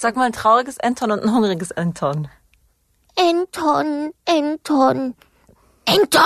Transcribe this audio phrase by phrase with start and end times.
[0.00, 2.28] Sag mal ein trauriges Anton und ein hungriges Anton.
[3.18, 5.14] Anton, Anton,
[5.88, 6.22] Anton,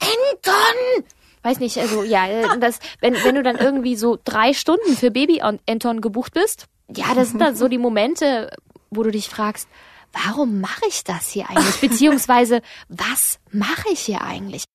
[0.00, 1.04] Anton.
[1.42, 5.10] Weiß nicht, also ja, äh, das, wenn, wenn du dann irgendwie so drei Stunden für
[5.10, 8.48] Baby Anton gebucht bist, ja, das sind dann so die Momente,
[8.90, 9.68] wo du dich fragst,
[10.12, 11.80] warum mache ich das hier eigentlich?
[11.80, 14.66] Beziehungsweise, was mache ich hier eigentlich?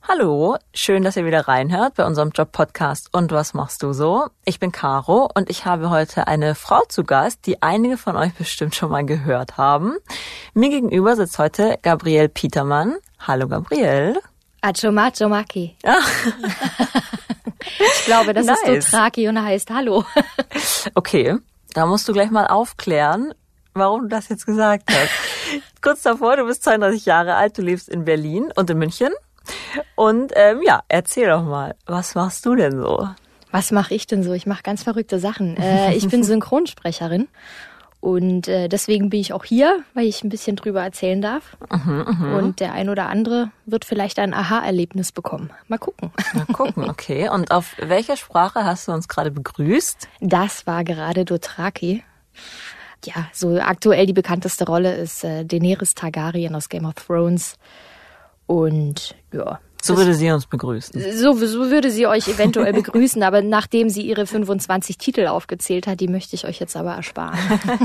[0.00, 4.28] Hallo, schön, dass ihr wieder reinhört bei unserem Job-Podcast Und was machst du so?
[4.46, 8.32] Ich bin Caro und ich habe heute eine Frau zu Gast, die einige von euch
[8.32, 9.98] bestimmt schon mal gehört haben.
[10.54, 12.96] Mir gegenüber sitzt heute Gabrielle Petermann.
[13.18, 14.18] Hallo Gabrielle.
[14.60, 15.76] Acho macho maki.
[17.78, 18.58] ich glaube, das nice.
[18.64, 20.04] ist Dothraki und heißt Hallo.
[20.94, 21.36] okay,
[21.74, 23.32] da musst du gleich mal aufklären,
[23.74, 25.10] warum du das jetzt gesagt hast.
[25.80, 29.10] Kurz davor, du bist 32 Jahre alt, du lebst in Berlin und in München.
[29.94, 33.08] Und ähm, ja, erzähl doch mal, was machst du denn so?
[33.50, 34.32] Was mache ich denn so?
[34.32, 35.56] Ich mache ganz verrückte Sachen.
[35.56, 37.28] Äh, ich bin Synchronsprecherin
[38.00, 41.56] und äh, deswegen bin ich auch hier, weil ich ein bisschen drüber erzählen darf.
[41.70, 42.38] Mhm, mh.
[42.38, 45.50] Und der ein oder andere wird vielleicht ein Aha-Erlebnis bekommen.
[45.66, 46.12] Mal gucken.
[46.32, 47.28] Mal gucken, okay.
[47.28, 50.08] Und auf welcher Sprache hast du uns gerade begrüßt?
[50.20, 52.04] Das war gerade Dothraki.
[53.04, 57.56] Ja, so aktuell die bekannteste Rolle ist äh, Daenerys Targaryen aus Game of Thrones.
[58.46, 61.00] Und ja, so würde sie uns begrüßen.
[61.16, 66.00] So, so würde sie euch eventuell begrüßen, aber nachdem sie ihre 25 Titel aufgezählt hat,
[66.00, 67.38] die möchte ich euch jetzt aber ersparen.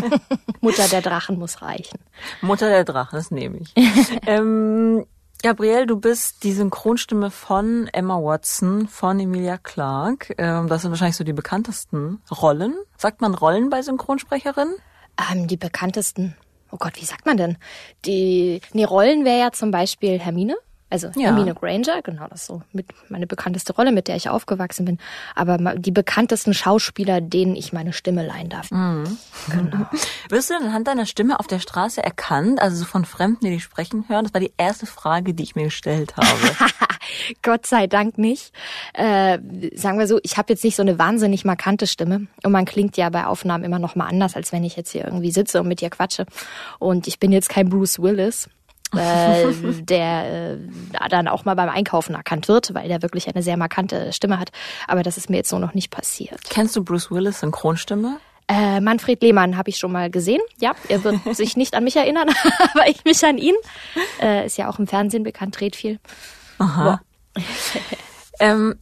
[0.62, 2.00] Mutter der Drachen muss reichen.
[2.42, 3.74] Mutter der Drachen, das nehme ich.
[4.28, 5.06] ähm,
[5.44, 10.34] Gabrielle, du bist die Synchronstimme von Emma Watson, von Emilia Clarke.
[10.38, 12.76] Ähm, das sind wahrscheinlich so die bekanntesten Rollen.
[12.98, 14.76] Sagt man Rollen bei Synchronsprecherinnen?
[15.32, 16.36] Ähm, die bekanntesten.
[16.72, 17.58] Oh Gott, wie sagt man denn?
[18.06, 20.56] Die, nee, Rollen wäre ja zum Beispiel Hermine
[20.94, 21.30] also ja.
[21.30, 25.00] Hermine Granger, genau das so mit meine bekannteste Rolle, mit der ich aufgewachsen bin.
[25.34, 28.70] Aber die bekanntesten Schauspieler, denen ich meine Stimme leihen darf.
[28.70, 29.18] Mhm.
[29.50, 29.88] Genau.
[30.30, 33.52] Wirst du denn anhand deiner Stimme auf der Straße erkannt, also so von Fremden, die
[33.52, 34.26] dich sprechen hören?
[34.26, 36.72] Das war die erste Frage, die ich mir gestellt habe.
[37.42, 38.54] Gott sei Dank nicht.
[38.94, 39.40] Äh,
[39.76, 42.98] sagen wir so, ich habe jetzt nicht so eine wahnsinnig markante Stimme und man klingt
[42.98, 45.68] ja bei Aufnahmen immer noch mal anders, als wenn ich jetzt hier irgendwie sitze und
[45.68, 46.28] mit dir quatsche.
[46.78, 48.48] Und ich bin jetzt kein Bruce Willis
[48.96, 53.58] äh, der äh, dann auch mal beim Einkaufen erkannt wird, weil der wirklich eine sehr
[53.58, 54.52] markante Stimme hat.
[54.88, 56.40] Aber das ist mir jetzt so noch nicht passiert.
[56.50, 58.18] Kennst du Bruce Willis Synchronstimme?
[58.48, 60.42] Äh, Manfred Lehmann habe ich schon mal gesehen.
[60.60, 62.30] Ja, er wird sich nicht an mich erinnern,
[62.74, 63.56] aber ich mich an ihn.
[64.22, 66.00] Äh, ist ja auch im Fernsehen bekannt, dreht viel.
[66.60, 67.02] Aha.
[68.40, 68.76] ähm,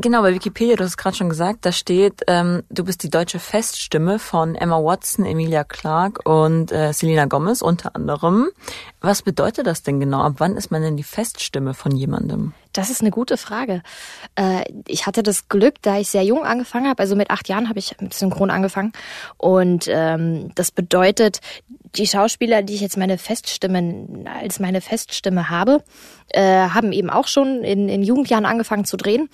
[0.00, 3.40] Genau, bei Wikipedia, du hast gerade schon gesagt, da steht, ähm, du bist die deutsche
[3.40, 8.48] Feststimme von Emma Watson, Emilia Clarke und äh, Selena Gomez unter anderem.
[9.00, 10.22] Was bedeutet das denn genau?
[10.22, 12.52] Ab wann ist man denn die Feststimme von jemandem?
[12.72, 13.82] Das ist eine gute Frage.
[14.36, 17.68] Äh, ich hatte das Glück, da ich sehr jung angefangen habe, also mit acht Jahren
[17.68, 18.92] habe ich mit Synchron angefangen.
[19.36, 21.40] Und ähm, das bedeutet,
[21.94, 24.06] die Schauspieler, die ich jetzt meine Feststimme
[24.40, 25.82] als meine Feststimme habe,
[26.28, 29.28] äh, haben eben auch schon in, in Jugendjahren angefangen zu drehen.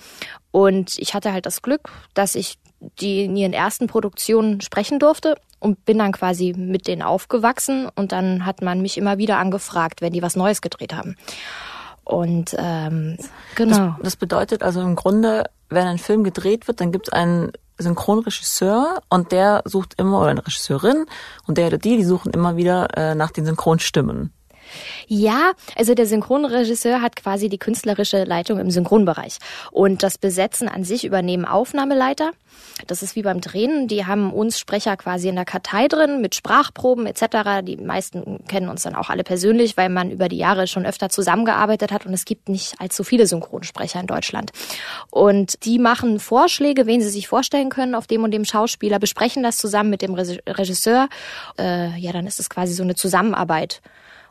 [0.51, 2.57] Und ich hatte halt das Glück, dass ich
[2.99, 8.11] die in ihren ersten Produktionen sprechen durfte und bin dann quasi mit denen aufgewachsen und
[8.11, 11.15] dann hat man mich immer wieder angefragt, wenn die was Neues gedreht haben.
[12.05, 13.17] Und ähm,
[13.55, 13.87] genau.
[13.87, 17.51] Das, das bedeutet also im Grunde, wenn ein Film gedreht wird, dann gibt es einen
[17.77, 21.05] Synchronregisseur und der sucht immer, oder eine Regisseurin
[21.47, 24.31] und der oder die, die suchen immer wieder äh, nach den Synchronstimmen.
[25.07, 29.37] Ja, also der Synchronregisseur hat quasi die künstlerische Leitung im Synchronbereich.
[29.71, 32.31] Und das Besetzen an sich übernehmen Aufnahmeleiter.
[32.87, 33.87] Das ist wie beim Drehen.
[33.87, 37.63] Die haben uns Sprecher quasi in der Kartei drin mit Sprachproben etc.
[37.63, 41.09] Die meisten kennen uns dann auch alle persönlich, weil man über die Jahre schon öfter
[41.09, 44.51] zusammengearbeitet hat und es gibt nicht allzu viele Synchronsprecher in Deutschland.
[45.09, 49.43] Und die machen Vorschläge, wen sie sich vorstellen können auf dem und dem Schauspieler, besprechen
[49.43, 51.07] das zusammen mit dem Regisseur.
[51.57, 53.81] Äh, ja, dann ist es quasi so eine Zusammenarbeit.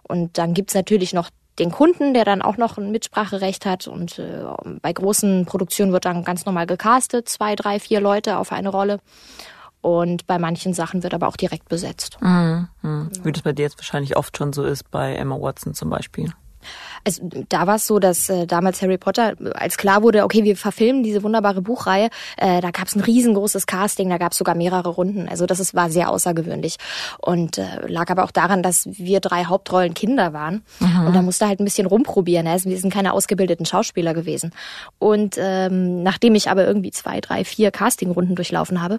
[0.06, 3.86] Und dann gibt's natürlich noch den Kunden, der dann auch noch ein Mitspracherecht hat.
[3.86, 4.44] Und äh,
[4.82, 9.00] bei großen Produktionen wird dann ganz normal gecastet, zwei, drei, vier Leute auf eine Rolle.
[9.80, 12.16] Und bei manchen Sachen wird aber auch direkt besetzt.
[12.20, 12.68] Mhm.
[12.82, 13.10] Mhm.
[13.22, 16.32] Wie das bei dir jetzt wahrscheinlich oft schon so ist, bei Emma Watson zum Beispiel.
[17.04, 20.56] Also, da war es so, dass äh, damals Harry Potter, als klar wurde, okay, wir
[20.56, 24.54] verfilmen diese wunderbare Buchreihe, äh, da gab es ein riesengroßes Casting, da gab es sogar
[24.54, 25.28] mehrere Runden.
[25.28, 26.76] Also das ist, war sehr außergewöhnlich.
[27.18, 30.62] Und äh, lag aber auch daran, dass wir drei Hauptrollen Kinder waren.
[30.80, 31.06] Mhm.
[31.06, 32.46] Und da musste halt ein bisschen rumprobieren.
[32.46, 34.52] Also wir sind keine ausgebildeten Schauspieler gewesen.
[34.98, 38.98] Und ähm, nachdem ich aber irgendwie zwei, drei, vier Castingrunden durchlaufen habe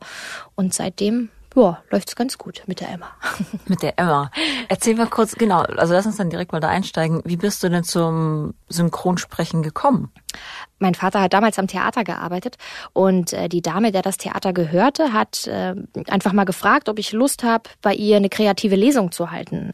[0.56, 3.07] und seitdem ja, läuft's ganz gut mit der Emma.
[3.68, 4.30] Mit der Emma.
[4.68, 7.22] Erzähl mal kurz, genau, also lass uns dann direkt mal da einsteigen.
[7.25, 10.12] Wie bist du denn zum Synchronsprechen gekommen?
[10.80, 12.58] Mein Vater hat damals am Theater gearbeitet
[12.94, 15.74] und äh, die Dame, der das Theater gehörte, hat äh,
[16.08, 19.72] einfach mal gefragt, ob ich Lust habe, bei ihr eine kreative Lesung zu halten.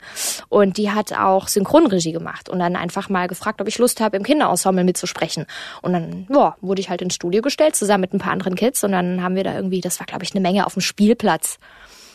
[0.50, 4.18] Und die hat auch Synchronregie gemacht und dann einfach mal gefragt, ob ich Lust habe,
[4.18, 5.46] im Kinderensemble mitzusprechen.
[5.81, 8.84] Und dann ja, wurde ich halt ins Studio gestellt, zusammen mit ein paar anderen Kids
[8.84, 11.57] und dann haben wir da irgendwie, das war glaube ich eine Menge auf dem Spielplatz.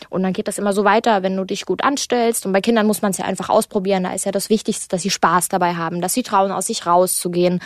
[0.09, 2.45] Und dann geht das immer so weiter, wenn du dich gut anstellst.
[2.45, 4.03] Und bei Kindern muss man es ja einfach ausprobieren.
[4.03, 6.85] Da ist ja das Wichtigste, dass sie Spaß dabei haben, dass sie trauen, aus sich
[6.85, 7.59] rauszugehen.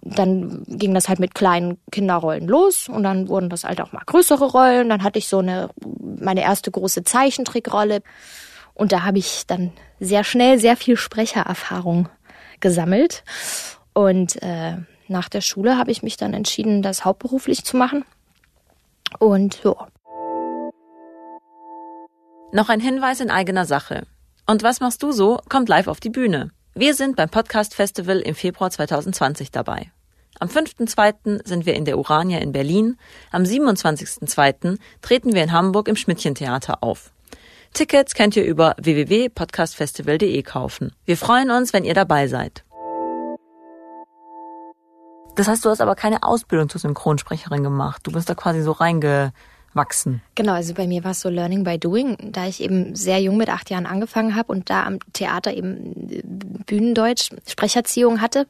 [0.00, 2.88] Und dann ging das halt mit kleinen Kinderrollen los.
[2.88, 4.88] Und dann wurden das halt auch mal größere Rollen.
[4.88, 5.70] Dann hatte ich so eine,
[6.00, 8.02] meine erste große Zeichentrickrolle.
[8.74, 12.08] Und da habe ich dann sehr schnell sehr viel Sprechererfahrung
[12.60, 13.24] gesammelt.
[13.92, 14.76] Und äh,
[15.08, 18.04] nach der Schule habe ich mich dann entschieden, das hauptberuflich zu machen.
[19.18, 19.74] Und ja,
[22.52, 24.06] noch ein Hinweis in eigener Sache.
[24.46, 25.40] Und was machst du so?
[25.48, 26.50] Kommt live auf die Bühne.
[26.74, 29.90] Wir sind beim Podcast Festival im Februar 2020 dabei.
[30.38, 31.46] Am 5.2.
[31.46, 32.98] sind wir in der Urania in Berlin.
[33.30, 34.78] Am 27.2.
[35.00, 37.12] treten wir in Hamburg im Schmidtchen-Theater auf.
[37.72, 40.92] Tickets könnt ihr über www.podcastfestival.de kaufen.
[41.06, 42.64] Wir freuen uns, wenn ihr dabei seid.
[45.36, 48.02] Das heißt, du hast aber keine Ausbildung zur Synchronsprecherin gemacht.
[48.04, 49.32] Du bist da quasi so reinge
[49.74, 50.22] wachsen.
[50.34, 53.36] Genau, also bei mir war es so Learning by Doing, da ich eben sehr jung
[53.36, 58.46] mit acht Jahren angefangen habe und da am Theater eben äh, Bühnendeutsch, Sprecherziehung hatte,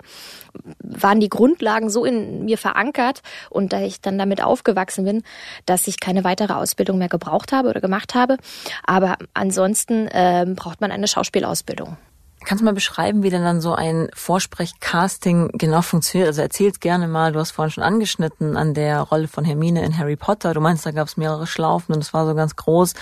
[0.79, 5.23] waren die Grundlagen so in mir verankert und da ich dann damit aufgewachsen bin,
[5.67, 8.37] dass ich keine weitere Ausbildung mehr gebraucht habe oder gemacht habe.
[8.85, 11.97] Aber ansonsten äh, braucht man eine Schauspielausbildung.
[12.45, 16.29] Kannst du mal beschreiben, wie denn dann so ein Vorsprech-Casting genau funktioniert?
[16.29, 19.97] Also erzähl's gerne mal, du hast vorhin schon angeschnitten an der Rolle von Hermine in
[19.97, 20.55] Harry Potter.
[20.55, 22.95] Du meinst, da gab es mehrere Schlaufen und es war so ganz groß.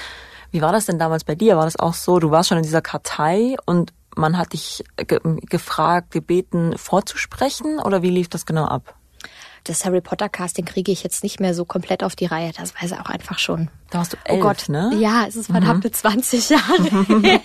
[0.50, 1.56] Wie war das denn damals bei dir?
[1.56, 5.20] War das auch so, du warst schon in dieser Kartei und man hat dich ge
[5.22, 8.94] gefragt, gebeten, vorzusprechen oder wie lief das genau ab?
[9.64, 12.52] Das Harry Potter Casting kriege ich jetzt nicht mehr so komplett auf die Reihe.
[12.56, 13.68] Das weiß er auch einfach schon.
[13.90, 14.92] Da warst du elf, oh Gott, ne?
[14.98, 15.92] Ja, es ist verdammte mhm.
[15.92, 17.10] 20 Jahre.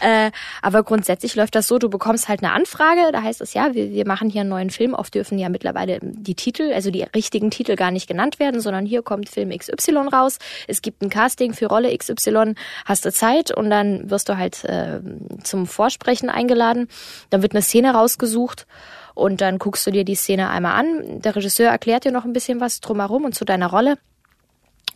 [0.00, 0.30] äh,
[0.62, 3.90] aber grundsätzlich läuft das so, du bekommst halt eine Anfrage, da heißt es ja, wir,
[3.90, 4.94] wir machen hier einen neuen Film.
[4.94, 8.86] Oft dürfen ja mittlerweile die Titel, also die richtigen Titel gar nicht genannt werden, sondern
[8.86, 10.38] hier kommt Film XY raus.
[10.68, 12.54] Es gibt ein Casting für Rolle XY,
[12.86, 15.00] hast du Zeit und dann wirst du halt äh,
[15.44, 16.88] zum Vorsprechen eingeladen.
[17.28, 18.66] Dann wird eine Szene rausgesucht
[19.16, 21.22] und dann guckst du dir die Szene einmal an.
[21.22, 23.96] Der Regisseur erklärt dir noch ein bisschen was drumherum und zu deiner Rolle.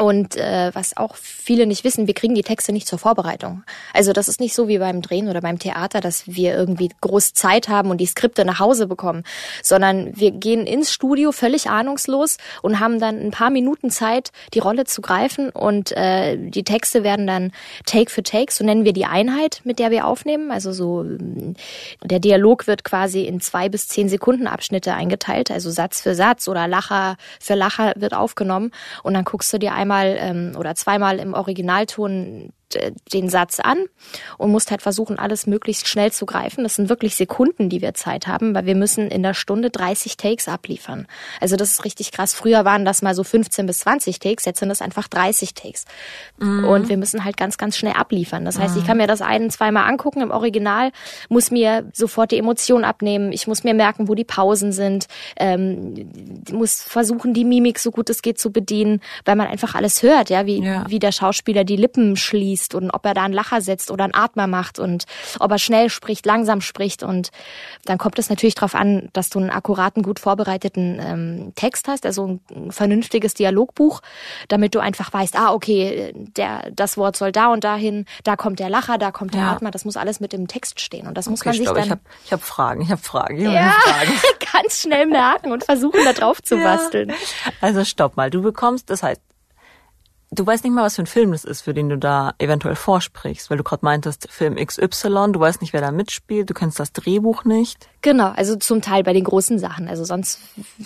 [0.00, 3.64] Und äh, was auch viele nicht wissen, wir kriegen die Texte nicht zur Vorbereitung.
[3.92, 7.34] Also das ist nicht so wie beim Drehen oder beim Theater, dass wir irgendwie groß
[7.34, 9.24] Zeit haben und die Skripte nach Hause bekommen,
[9.62, 14.58] sondern wir gehen ins Studio völlig ahnungslos und haben dann ein paar Minuten Zeit, die
[14.60, 17.52] Rolle zu greifen und äh, die Texte werden dann
[17.84, 20.50] Take für Take, so nennen wir die Einheit, mit der wir aufnehmen.
[20.50, 21.04] Also so
[22.02, 26.48] der Dialog wird quasi in zwei bis zehn Sekunden Abschnitte eingeteilt, also Satz für Satz
[26.48, 28.70] oder Lacher für Lacher wird aufgenommen
[29.02, 32.52] und dann guckst du dir einmal einmal ähm, oder zweimal im Originalton
[33.12, 33.78] den Satz an
[34.38, 36.62] und musst halt versuchen, alles möglichst schnell zu greifen.
[36.62, 40.16] Das sind wirklich Sekunden, die wir Zeit haben, weil wir müssen in der Stunde 30
[40.16, 41.06] Takes abliefern.
[41.40, 42.34] Also das ist richtig krass.
[42.34, 45.84] Früher waren das mal so 15 bis 20 Takes, jetzt sind das einfach 30 Takes.
[46.38, 46.64] Mhm.
[46.64, 48.44] Und wir müssen halt ganz, ganz schnell abliefern.
[48.44, 50.92] Das heißt, ich kann mir das ein, zweimal angucken im Original,
[51.28, 56.08] muss mir sofort die Emotion abnehmen, ich muss mir merken, wo die Pausen sind, ähm,
[56.52, 60.30] muss versuchen, die Mimik so gut es geht zu bedienen, weil man einfach alles hört,
[60.30, 60.84] ja, wie, ja.
[60.88, 64.04] wie der Schauspieler die Lippen schließt liest und ob er da einen Lacher setzt oder
[64.04, 65.04] einen Atmer macht und
[65.38, 67.02] ob er schnell spricht, langsam spricht.
[67.02, 67.30] Und
[67.84, 72.06] dann kommt es natürlich darauf an, dass du einen akkuraten, gut vorbereiteten ähm, Text hast,
[72.06, 74.00] also ein vernünftiges Dialogbuch,
[74.48, 78.58] damit du einfach weißt, ah, okay, der, das Wort soll da und dahin, da kommt
[78.58, 79.52] der Lacher, da kommt der Ja.
[79.52, 81.06] Atmer, das muss alles mit dem Text stehen.
[81.06, 83.00] Und das muss Okay, man sich stopp, dann ich habe ich hab Fragen, ich habe
[83.02, 84.12] Fragen, ich hab ja, Fragen.
[84.52, 86.64] ganz schnell merken und versuchen, da drauf zu Ja.
[86.76, 87.12] basteln.
[87.60, 89.20] Also stopp mal, du bekommst, das heißt,
[90.30, 92.76] du weißt nicht mal, was für ein Film das ist, für den du da eventuell
[92.76, 96.78] vorsprichst, weil du gerade meintest, Film XY, du weißt nicht, wer da mitspielt, du kennst
[96.78, 97.88] das Drehbuch nicht.
[98.02, 99.88] Genau, also zum Teil bei den großen Sachen.
[99.88, 100.40] Also sonst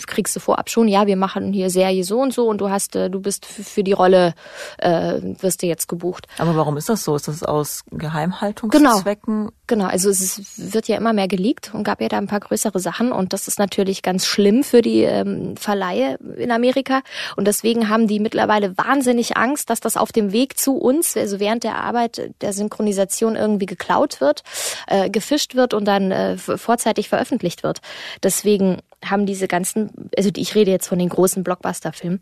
[0.07, 2.95] kriegst du vorab schon, ja, wir machen hier Serie so und so und du hast,
[2.95, 4.33] äh, du bist für die Rolle,
[4.79, 6.27] äh, wirst du jetzt gebucht.
[6.39, 7.15] Aber warum ist das so?
[7.15, 9.51] Ist das aus Geheimhaltungszwecken?
[9.67, 12.79] Genau, also es wird ja immer mehr geleakt und gab ja da ein paar größere
[12.79, 17.01] Sachen und das ist natürlich ganz schlimm für die ähm, Verleihe in Amerika
[17.35, 21.39] und deswegen haben die mittlerweile wahnsinnig Angst, dass das auf dem Weg zu uns, also
[21.39, 24.43] während der Arbeit der Synchronisation irgendwie geklaut wird,
[24.87, 27.81] äh, gefischt wird und dann äh, vorzeitig veröffentlicht wird.
[28.23, 32.21] Deswegen haben diese ganzen, also ich rede jetzt von den großen Blockbuster-Filmen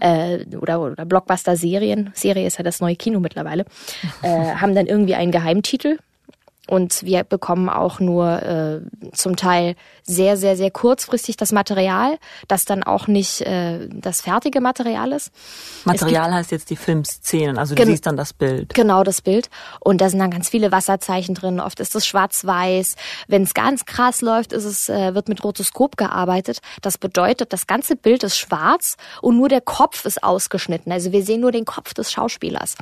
[0.00, 3.64] äh, oder, oder Blockbuster-Serien, Serie ist ja das neue Kino mittlerweile,
[4.22, 5.98] äh, haben dann irgendwie einen Geheimtitel
[6.70, 8.80] und wir bekommen auch nur äh,
[9.12, 9.74] zum Teil
[10.10, 15.30] sehr, sehr, sehr kurzfristig das Material, das dann auch nicht äh, das fertige Material ist.
[15.84, 18.74] Material heißt jetzt die Filmszenen, also du siehst dann das Bild.
[18.74, 19.48] Genau das Bild.
[19.78, 21.60] Und da sind dann ganz viele Wasserzeichen drin.
[21.60, 22.96] Oft ist es schwarz-weiß.
[23.28, 26.60] Wenn es ganz krass läuft, ist es, äh, wird mit Rotoskop gearbeitet.
[26.82, 30.92] Das bedeutet, das ganze Bild ist schwarz und nur der Kopf ist ausgeschnitten.
[30.92, 32.74] Also wir sehen nur den Kopf des Schauspielers.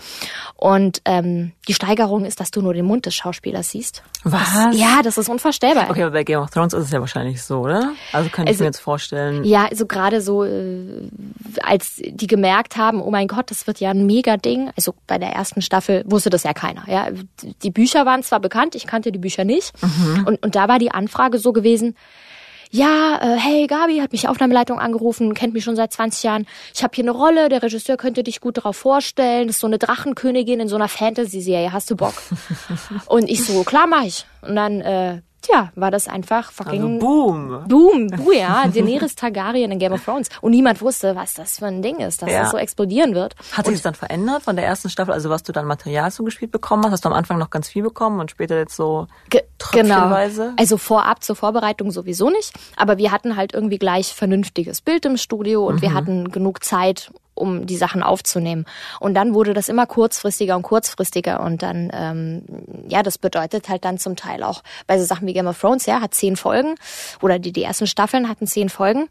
[0.56, 4.02] Und ähm, die Steigerung ist, dass du nur den Mund des Schauspielers siehst.
[4.24, 4.68] Was?
[4.72, 5.90] Ja, das ist unvorstellbar.
[5.90, 7.92] Okay, aber bei Game of Thrones ist es ja wahrscheinlich so, oder?
[8.12, 9.44] Also könnte ich Also- mir jetzt vorstellen.
[9.44, 11.08] Ja, also gerade so, äh,
[11.62, 14.70] als die gemerkt haben, oh mein Gott, das wird ja ein Mega-Ding.
[14.76, 16.84] Also bei der ersten Staffel wusste das ja keiner.
[16.88, 17.08] Ja,
[17.62, 19.72] die Bücher waren zwar bekannt, ich kannte die Bücher nicht.
[20.26, 21.94] Und, und da war die Anfrage so gewesen.
[22.70, 26.46] Ja, äh, hey, Gabi hat mich die Aufnahmeleitung angerufen, kennt mich schon seit 20 Jahren.
[26.74, 29.46] Ich habe hier eine Rolle, der Regisseur könnte dich gut darauf vorstellen.
[29.46, 31.72] Das ist so eine Drachenkönigin in so einer Fantasy-Serie.
[31.72, 32.12] Hast du Bock?
[33.06, 34.26] und ich so, klar, mach ich.
[34.42, 37.64] Und dann, äh, tja, war das einfach fucking Also boom.
[37.68, 40.28] Boom, Buja, Daenerys Targaryen in Game of Thrones.
[40.40, 42.42] Und niemand wusste, was das für ein Ding ist, dass Ja.
[42.42, 43.34] das so explodieren wird.
[43.52, 45.12] Hat sich das dann verändert von der ersten Staffel?
[45.14, 46.92] Also was du dann Material zugespielt bekommen hast?
[46.92, 49.42] Hast du am Anfang noch ganz viel bekommen und später jetzt so Ge
[49.72, 49.94] genau.
[49.94, 50.54] tröpfchenweise?
[50.58, 52.52] Also vorab zur Vorbereitung sowieso nicht.
[52.76, 55.82] Aber wir hatten halt irgendwie gleich vernünftiges Bild im Studio und Mhm.
[55.82, 58.66] wir hatten genug Zeit, um die Sachen aufzunehmen.
[59.00, 61.40] Und dann wurde das immer kurzfristiger und kurzfristiger.
[61.40, 62.42] Und dann, ähm,
[62.88, 65.86] ja, das bedeutet halt dann zum Teil auch bei so Sachen wie Game of Thrones,
[65.86, 66.74] ja, hat zehn Folgen
[67.22, 69.08] oder die, die ersten Staffeln hatten zehn Folgen.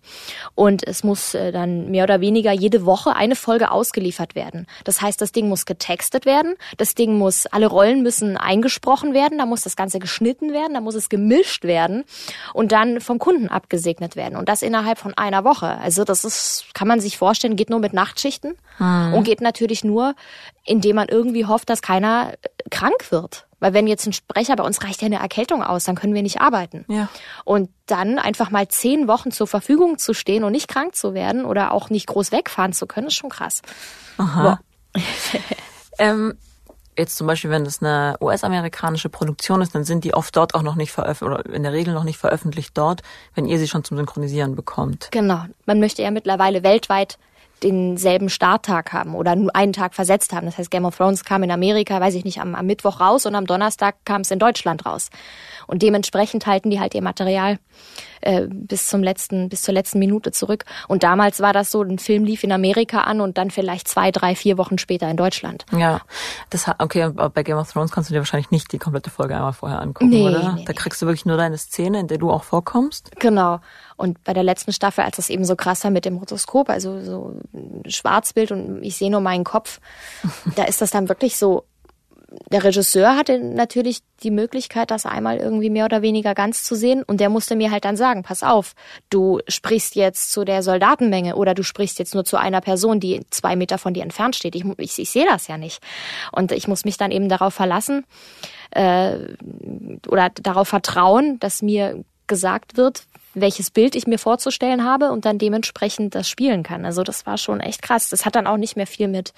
[0.55, 4.67] Und es muss äh, dann mehr oder weniger jede Woche eine Folge ausgeliefert werden.
[4.83, 9.37] Das heißt, das Ding muss getextet werden, das Ding muss, alle Rollen müssen eingesprochen werden,
[9.37, 12.03] da muss das Ganze geschnitten werden, da muss es gemischt werden
[12.53, 14.37] und dann vom Kunden abgesegnet werden.
[14.37, 15.77] Und das innerhalb von einer Woche.
[15.77, 20.15] Also das ist, kann man sich vorstellen, geht nur mit Nachtschichten und geht natürlich nur,
[20.63, 23.47] indem man irgendwie hofft, dass keiner äh, krank wird.
[23.59, 26.21] Weil wenn jetzt ein Sprecher, bei uns reicht ja eine Erkältung aus, dann können wir
[26.21, 26.85] nicht arbeiten.
[26.87, 27.09] Ja.
[27.43, 31.43] Und dann einfach mal zehn Wochen zur Verfügung zu stehen und nicht krank zu werden
[31.43, 33.63] oder auch nicht groß wegfahren zu können, ist schon krass.
[34.17, 34.59] Aha.
[35.97, 36.37] ähm,
[36.95, 40.61] jetzt zum Beispiel, wenn das eine US-amerikanische Produktion ist, dann sind die oft dort auch
[40.61, 43.01] noch nicht veröffentlicht oder in der Regel noch nicht veröffentlicht dort,
[43.33, 45.09] wenn ihr sie schon zum Synchronisieren bekommt.
[45.09, 45.45] Genau.
[45.65, 47.17] Man möchte ja mittlerweile weltweit
[47.63, 50.45] denselben Starttag haben oder nur einen Tag versetzt haben.
[50.45, 53.25] Das heißt, Game of Thrones kam in Amerika, weiß ich nicht, am, am Mittwoch raus
[53.25, 55.09] und am Donnerstag kam es in Deutschland raus.
[55.65, 57.59] Und dementsprechend halten die halt ihr Material
[58.21, 60.65] äh, bis zum letzten, bis zur letzten Minute zurück.
[60.87, 64.11] Und damals war das so, ein Film lief in Amerika an und dann vielleicht zwei,
[64.11, 65.65] drei, vier Wochen später in Deutschland.
[65.75, 66.01] Ja,
[66.49, 69.09] das hat, okay, aber bei Game of Thrones kannst du dir wahrscheinlich nicht die komplette
[69.09, 70.53] Folge einmal vorher angucken, Nee, oder?
[70.53, 73.11] nee, da kriegst du wirklich nur deine Szene, in der du auch vorkommst.
[73.19, 73.59] Genau.
[73.97, 77.01] Und bei der letzten Staffel, als das eben so krass war mit dem Rotoskop, also
[77.01, 79.81] so ein Schwarzbild und ich sehe nur meinen Kopf,
[80.55, 81.65] da ist das dann wirklich so.
[82.51, 87.01] Der Regisseur hatte natürlich die Möglichkeit, das einmal irgendwie mehr oder weniger ganz zu sehen
[87.03, 88.73] und der musste mir halt dann sagen, pass auf,
[89.09, 93.21] du sprichst jetzt zu der Soldatenmenge oder du sprichst jetzt nur zu einer Person, die
[93.29, 94.55] zwei Meter von dir entfernt steht.
[94.55, 95.81] Ich, ich, ich sehe das ja nicht.
[96.33, 98.05] Und ich muss mich dann eben darauf verlassen,
[98.71, 99.17] äh,
[100.07, 103.03] oder darauf vertrauen, dass mir gesagt wird,
[103.41, 106.85] welches Bild ich mir vorzustellen habe und dann dementsprechend das spielen kann.
[106.85, 108.09] Also das war schon echt krass.
[108.09, 109.33] Das hat dann auch nicht mehr viel mit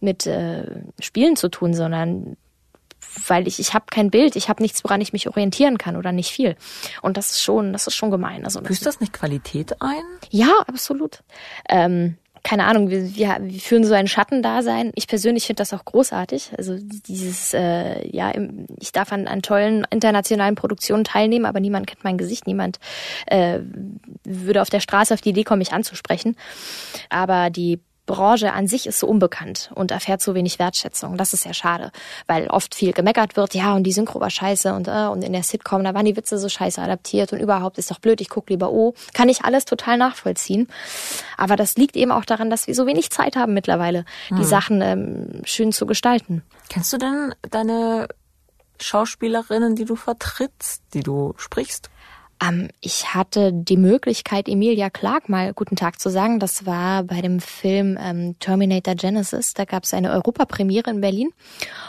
[0.00, 0.64] mit äh,
[0.98, 2.36] Spielen zu tun, sondern
[3.26, 6.12] weil ich ich habe kein Bild, ich habe nichts, woran ich mich orientieren kann oder
[6.12, 6.56] nicht viel.
[7.02, 8.44] Und das ist schon, das ist schon gemein.
[8.44, 10.02] Also das, Büßt das nicht Qualität ein?
[10.30, 11.22] ja, absolut.
[11.68, 14.92] Ähm, keine Ahnung, wir, wir, wir führen so ein Schattendasein.
[14.94, 16.52] Ich persönlich finde das auch großartig.
[16.56, 18.32] Also dieses, äh, ja,
[18.78, 22.78] ich darf an, an tollen internationalen Produktionen teilnehmen, aber niemand kennt mein Gesicht, niemand
[23.26, 23.60] äh,
[24.24, 26.36] würde auf der Straße auf die Idee kommen, mich anzusprechen.
[27.08, 31.16] Aber die Branche an sich ist so unbekannt und erfährt so wenig Wertschätzung.
[31.16, 31.92] Das ist sehr schade,
[32.26, 35.32] weil oft viel gemeckert wird, ja, und die Synchro war scheiße und, äh, und in
[35.32, 38.28] der Sitcom, da waren die Witze so scheiße adaptiert und überhaupt ist doch blöd, ich
[38.28, 38.94] guck lieber O.
[39.14, 40.66] Kann ich alles total nachvollziehen.
[41.36, 44.44] Aber das liegt eben auch daran, dass wir so wenig Zeit haben mittlerweile, die hm.
[44.44, 46.42] Sachen ähm, schön zu gestalten.
[46.68, 48.08] Kennst du denn deine
[48.80, 51.90] Schauspielerinnen, die du vertrittst, die du sprichst?
[52.42, 56.40] Ähm, ich hatte die Möglichkeit, Emilia Clarke mal guten Tag zu sagen.
[56.40, 59.54] Das war bei dem Film ähm, Terminator Genesis.
[59.54, 61.30] Da gab es eine Europapremiere in Berlin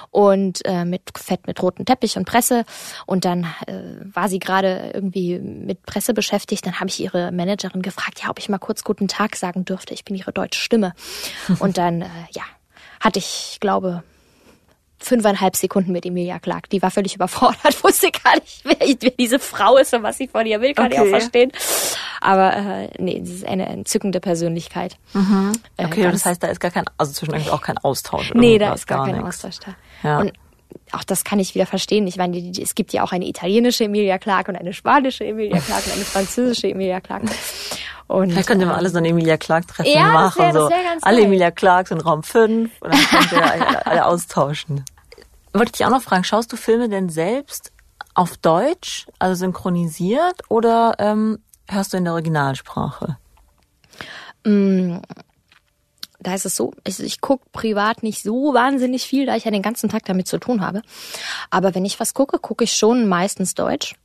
[0.10, 2.66] und äh, mit Fett mit rotem Teppich und Presse.
[3.06, 6.66] Und dann äh, war sie gerade irgendwie mit Presse beschäftigt.
[6.66, 9.94] Dann habe ich ihre Managerin gefragt, ja, ob ich mal kurz guten Tag sagen dürfte.
[9.94, 10.94] Ich bin ihre deutsche Stimme.
[11.60, 12.44] und dann, äh, ja,
[13.00, 14.04] hatte ich, glaube,
[15.04, 16.70] fünfeinhalb Sekunden mit Emilia Clark.
[16.70, 20.28] Die war völlig überfordert, wusste gar nicht, wer, wer diese Frau ist und was sie
[20.28, 20.96] von ihr will, kann okay.
[20.96, 21.52] ich auch verstehen.
[22.22, 24.98] Aber äh, nee, sie ist eine entzückende Persönlichkeit.
[25.14, 25.54] Mhm.
[25.78, 28.34] Äh, okay, äh, das heißt, da ist gar kein, also zwischen auch kein Austausch.
[28.34, 29.44] Nee, da ist gar, gar kein nix.
[29.44, 29.76] Austausch da.
[30.08, 30.20] Ja.
[30.20, 30.34] Und
[30.92, 32.08] auch das kann ich wieder verstehen.
[32.08, 35.86] Ich meine, es gibt ja auch eine italienische Emilia Clark und eine spanische Emilia Clark
[35.86, 37.24] und eine französische Emilia Clark.
[38.08, 40.42] Und, Vielleicht könnte man alle so ein Emilia Clark Treffen ja, machen.
[40.42, 40.70] Wär, so
[41.02, 44.84] alle Emilia Clarks in Raum 5 und dann könnt ihr alle, alle austauschen.
[45.54, 47.72] Wollte ich dich auch noch fragen, schaust du Filme denn selbst
[48.14, 53.18] auf Deutsch, also synchronisiert, oder ähm, hörst du in der Originalsprache?
[56.22, 59.52] Da ist es so, ich, ich gucke privat nicht so wahnsinnig viel, da ich ja
[59.52, 60.82] den ganzen Tag damit zu tun habe.
[61.50, 63.96] Aber wenn ich was gucke, gucke ich schon meistens Deutsch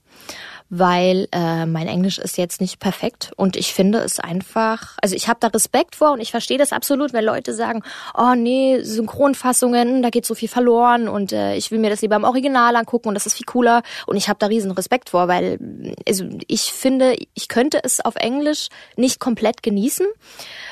[0.69, 5.29] weil äh, mein Englisch ist jetzt nicht perfekt und ich finde es einfach, also ich
[5.29, 7.83] habe da Respekt vor und ich verstehe das absolut, wenn Leute sagen,
[8.17, 12.17] oh nee, Synchronfassungen, da geht so viel verloren und äh, ich will mir das lieber
[12.17, 15.29] im Original angucken und das ist viel cooler und ich habe da riesen Respekt vor,
[15.29, 15.59] weil
[16.07, 20.07] also ich finde, ich könnte es auf Englisch nicht komplett genießen,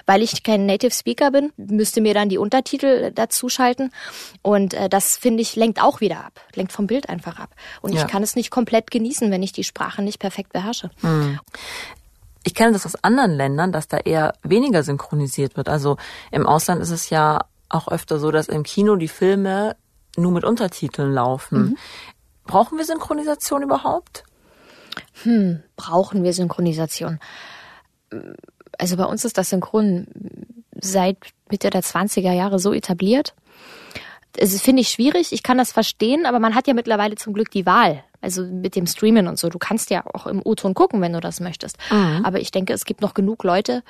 [0.06, 3.92] weil ich kein Native Speaker bin, müsste mir dann die Untertitel dazu schalten
[4.42, 7.92] und äh, das finde ich lenkt auch wieder ab, lenkt vom Bild einfach ab und
[7.92, 8.00] ja.
[8.00, 10.90] ich kann es nicht komplett genießen, wenn ich die Sprache Sprache nicht perfekt beherrsche.
[11.01, 11.38] Hm.
[12.42, 15.68] Ich kenne das aus anderen Ländern, dass da eher weniger synchronisiert wird.
[15.68, 15.97] Also
[16.31, 19.77] im Ausland ist es ja auch öfter so, dass im Kino die Filme
[20.16, 21.59] nur mit Untertiteln laufen.
[21.59, 21.77] Mhm.
[22.44, 24.25] Brauchen wir Synchronisation überhaupt?
[25.23, 27.18] Hm, brauchen wir Synchronisation?
[28.79, 30.07] Also bei uns ist das Synchron
[30.81, 31.18] seit
[31.51, 33.35] Mitte der 20er Jahre so etabliert.
[34.37, 37.51] Es finde ich schwierig, ich kann das verstehen, aber man hat ja mittlerweile zum Glück
[37.51, 38.05] die Wahl.
[38.24, 39.50] Also mit dem Streamen und so.
[39.50, 41.76] Du kannst ja auch im O-Ton gucken, wenn du das möchtest.
[41.90, 42.24] Mhm.
[42.24, 43.82] Aber ich denke, es gibt noch genug Leute,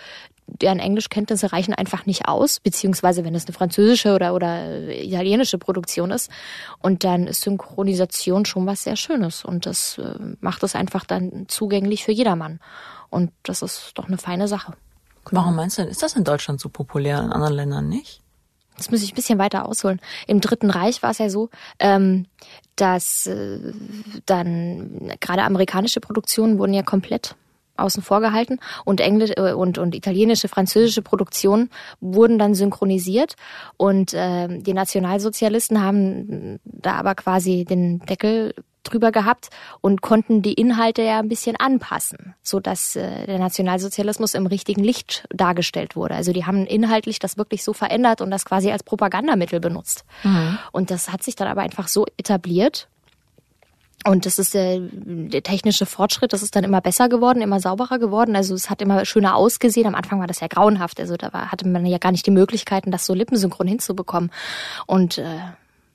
[0.46, 6.10] deren Englischkenntnisse reichen einfach nicht aus, beziehungsweise wenn es eine französische oder, oder italienische Produktion
[6.10, 6.32] ist.
[6.80, 9.44] Und dann ist Synchronisation schon was sehr Schönes.
[9.44, 12.58] Und das äh, macht es einfach dann zugänglich für jedermann.
[13.10, 14.72] Und das ist doch eine feine Sache.
[15.30, 18.20] Warum meinst du denn, ist das in Deutschland so populär, in anderen Ländern nicht?
[18.76, 20.00] Das muss ich ein bisschen weiter ausholen.
[20.26, 22.26] Im Dritten Reich war es ja so, ähm,
[22.76, 23.72] dass äh,
[24.26, 27.37] dann gerade amerikanische Produktionen wurden ja komplett
[27.76, 33.34] außen vor gehalten und Englisch äh, und und italienische, französische Produktionen wurden dann synchronisiert
[33.76, 40.54] und äh, die Nationalsozialisten haben da aber quasi den Deckel drüber gehabt und konnten die
[40.54, 46.14] Inhalte ja ein bisschen anpassen, so dass äh, der Nationalsozialismus im richtigen Licht dargestellt wurde.
[46.14, 50.04] Also die haben inhaltlich das wirklich so verändert und das quasi als Propagandamittel benutzt.
[50.22, 50.58] Mhm.
[50.72, 52.88] Und das hat sich dann aber einfach so etabliert.
[54.06, 57.98] Und das ist der, der technische Fortschritt, das ist dann immer besser geworden, immer sauberer
[57.98, 58.36] geworden.
[58.36, 59.86] Also es hat immer schöner ausgesehen.
[59.86, 61.00] Am Anfang war das ja grauenhaft.
[61.00, 64.30] Also da war, hatte man ja gar nicht die Möglichkeiten, das so lippensynchron hinzubekommen.
[64.86, 65.38] Und äh,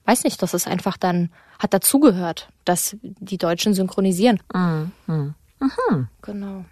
[0.10, 4.42] weiß nicht, das ist einfach dann, hat dazugehört, dass die Deutschen synchronisieren.
[4.54, 4.92] Mhm.
[5.08, 6.08] Mhm.
[6.22, 6.66] Genau.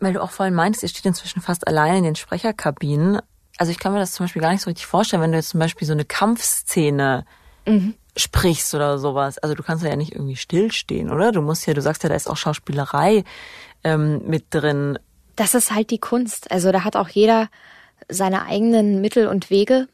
[0.00, 3.20] Weil du auch vorhin meintest, ihr steht inzwischen fast allein in den Sprecherkabinen.
[3.58, 5.50] Also ich kann mir das zum Beispiel gar nicht so richtig vorstellen, wenn du jetzt
[5.50, 7.24] zum Beispiel so eine Kampfszene
[7.64, 7.94] mhm.
[8.16, 9.38] sprichst oder sowas.
[9.38, 11.30] Also du kannst ja nicht irgendwie stillstehen, oder?
[11.30, 13.24] Du musst ja, du sagst ja, da ist auch Schauspielerei
[13.84, 14.98] ähm, mit drin.
[15.36, 16.50] Das ist halt die Kunst.
[16.50, 17.48] Also da hat auch jeder
[18.08, 19.86] seine eigenen Mittel und Wege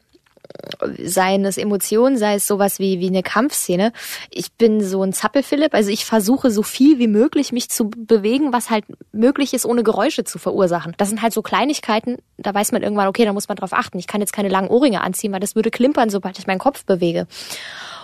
[0.97, 3.91] seien es Emotionen, sei es sowas wie, wie eine Kampfszene.
[4.29, 8.53] Ich bin so ein Zappelphilipp, also ich versuche so viel wie möglich mich zu bewegen,
[8.53, 10.93] was halt möglich ist, ohne Geräusche zu verursachen.
[10.97, 13.99] Das sind halt so Kleinigkeiten, da weiß man irgendwann, okay, da muss man drauf achten.
[13.99, 16.85] Ich kann jetzt keine langen Ohrringe anziehen, weil das würde klimpern, sobald ich meinen Kopf
[16.85, 17.27] bewege.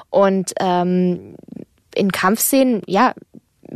[0.10, 1.36] Und ähm,
[1.94, 3.14] in Kampfszenen, ja,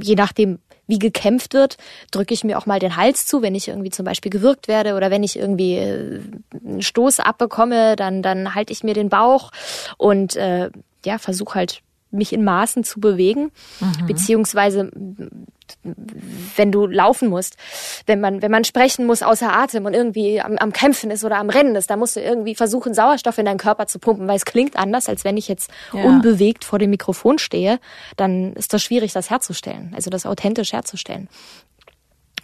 [0.02, 0.60] je nachdem,
[0.94, 1.78] wie gekämpft wird,
[2.12, 4.94] drücke ich mir auch mal den Hals zu, wenn ich irgendwie zum Beispiel gewürgt werde
[4.94, 6.22] oder wenn ich irgendwie äh,
[6.64, 9.50] einen Stoß abbekomme, dann, dann halte ich mir den Bauch
[9.98, 10.70] und äh,
[11.04, 11.82] ja, versuche halt
[12.14, 14.08] mich in Maßen zu bewegen, mhm.
[14.08, 14.92] beziehungsweise
[16.56, 17.58] wenn du laufen musst,
[18.06, 21.38] wenn man, wenn man sprechen muss außer Atem und irgendwie am, am Kämpfen ist oder
[21.38, 24.36] am Rennen ist, da musst du irgendwie versuchen, Sauerstoff in deinen Körper zu pumpen, weil
[24.36, 26.04] es klingt anders, als wenn ich jetzt ja.
[26.04, 27.80] unbewegt vor dem Mikrofon stehe,
[28.18, 31.28] dann ist das schwierig, das herzustellen, also das authentisch herzustellen.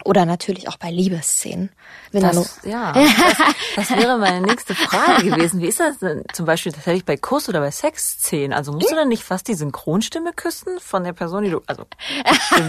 [0.04, 1.70] Oder natürlich auch bei Liebesszenen.
[2.12, 2.92] Wenn das, ja,
[3.76, 5.60] das, das, wäre meine nächste Frage gewesen.
[5.60, 8.52] Wie ist das denn zum Beispiel tatsächlich bei Kuss- oder bei Sexszenen?
[8.52, 11.84] Also musst du dann nicht fast die Synchronstimme küssen von der Person, die du, also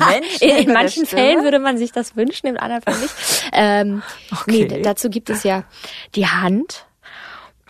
[0.09, 3.13] Menschen In, in manchen Fällen würde man sich das wünschen, im anderen Fall nicht.
[3.53, 4.67] Ähm, okay.
[4.69, 5.63] Nee, dazu gibt es ja
[6.15, 6.85] die Hand.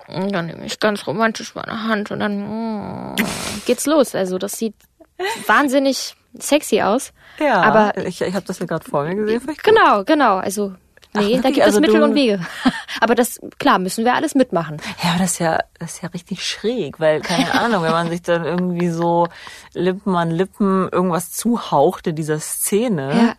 [0.07, 3.15] Und dann nehme ich ganz romantisch meine Hand und dann mm,
[3.65, 4.15] geht's los.
[4.15, 4.75] Also das sieht
[5.47, 7.13] wahnsinnig sexy aus.
[7.39, 9.41] Ja, aber ich, ich habe das ja gerade vor mir gesehen.
[9.63, 10.37] Genau, genau.
[10.37, 10.73] Also
[11.13, 12.39] Nee, Ach, da gibt also es Mittel und Wege.
[13.01, 14.77] aber das, klar, müssen wir alles mitmachen.
[15.03, 18.09] Ja, aber das ist ja, das ist ja richtig schräg, weil, keine Ahnung, wenn man
[18.09, 19.27] sich dann irgendwie so
[19.73, 23.33] Lippen an Lippen irgendwas zuhaucht in dieser Szene, ja.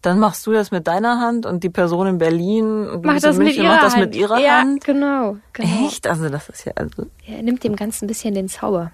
[0.00, 3.36] dann machst du das mit deiner Hand und die Person in Berlin und macht das,
[3.36, 4.84] mit ihrer, macht das mit ihrer ja, Hand.
[4.84, 5.86] Genau, genau.
[5.86, 6.06] Echt?
[6.06, 7.08] Also das ist ja, also.
[7.26, 8.90] Er nimmt dem Ganzen ein bisschen den Zauber.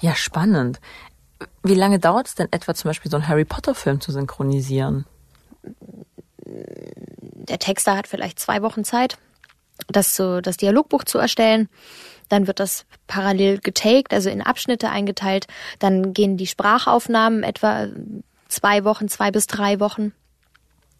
[0.00, 0.80] Ja, spannend.
[1.62, 5.06] Wie lange dauert es denn etwa zum Beispiel so einen Harry Potter Film zu synchronisieren?
[6.44, 9.18] Der Texter hat vielleicht zwei Wochen Zeit,
[9.88, 11.68] das, zu, das Dialogbuch zu erstellen.
[12.28, 15.46] Dann wird das parallel getaked, also in Abschnitte eingeteilt.
[15.78, 17.88] Dann gehen die Sprachaufnahmen etwa
[18.48, 20.12] zwei Wochen, zwei bis drei Wochen.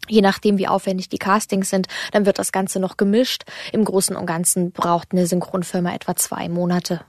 [0.07, 3.43] Je nachdem, wie aufwendig die Castings sind, dann wird das Ganze noch gemischt.
[3.71, 7.01] Im Großen und Ganzen braucht eine Synchronfirma etwa zwei Monate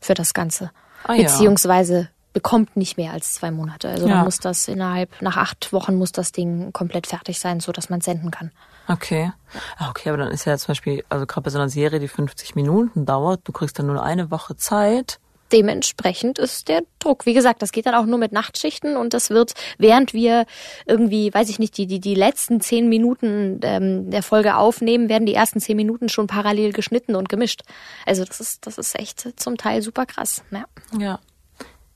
[0.00, 0.70] für das Ganze.
[1.02, 3.88] Ah, Beziehungsweise bekommt nicht mehr als zwei Monate.
[3.88, 4.16] Also ja.
[4.16, 7.88] dann muss das innerhalb, nach acht Wochen muss das Ding komplett fertig sein, so dass
[7.88, 8.50] man senden kann.
[8.88, 9.32] Okay.
[9.78, 12.08] Ah, okay, aber dann ist ja zum Beispiel, also gerade bei so einer Serie, die
[12.08, 15.20] 50 Minuten dauert, du kriegst dann nur eine Woche Zeit.
[15.52, 17.26] Dementsprechend ist der Druck.
[17.26, 20.46] Wie gesagt, das geht dann auch nur mit Nachtschichten und das wird, während wir
[20.86, 25.26] irgendwie, weiß ich nicht, die, die, die letzten zehn Minuten ähm, der Folge aufnehmen, werden
[25.26, 27.62] die ersten zehn Minuten schon parallel geschnitten und gemischt.
[28.04, 30.42] Also das ist, das ist echt zum Teil super krass.
[30.50, 30.64] Ja.
[30.98, 31.20] ja.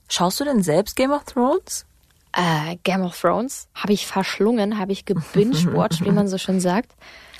[0.08, 1.84] Schaust du denn selbst Game of Thrones?
[2.32, 6.92] Äh, Game of Thrones habe ich verschlungen, habe ich gebingewatcht, wie man so schön sagt.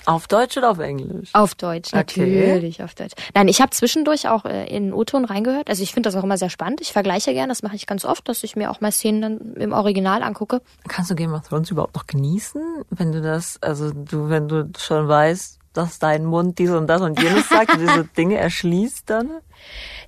[0.08, 1.28] Auf Deutsch oder auf Englisch?
[1.34, 2.82] Auf Deutsch, natürlich, okay.
[2.82, 3.12] auf Deutsch.
[3.34, 5.68] Nein, ich habe zwischendurch auch äh, in O-Ton reingehört.
[5.68, 6.80] Also ich finde das auch immer sehr spannend.
[6.80, 9.54] Ich vergleiche gerne, das mache ich ganz oft, dass ich mir auch mal Szenen dann
[9.56, 10.62] im Original angucke.
[10.88, 14.70] Kannst du Game of Thrones überhaupt noch genießen, wenn du das, also du, wenn du
[14.78, 19.08] schon weißt, dass dein Mund dies und das und jenes sagt und diese Dinge erschließt
[19.08, 19.30] dann?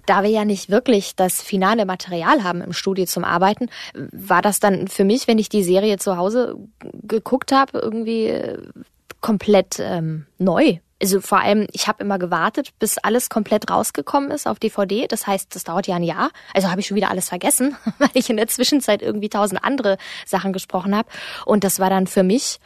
[0.06, 4.60] Da wir ja nicht wirklich das finale Material haben im Studio zum Arbeiten, war das
[4.60, 6.56] dann für mich, wenn ich die Serie zu Hause
[7.02, 8.58] geguckt habe, irgendwie äh,
[9.20, 10.78] komplett ähm, neu.
[11.02, 15.06] Also vor allem, ich habe immer gewartet, bis alles komplett rausgekommen ist auf DVD.
[15.06, 16.30] Das heißt, das dauert ja ein Jahr.
[16.52, 19.96] Also habe ich schon wieder alles vergessen, weil ich in der Zwischenzeit irgendwie tausend andere
[20.26, 21.08] Sachen gesprochen habe.
[21.46, 22.58] Und das war dann für mich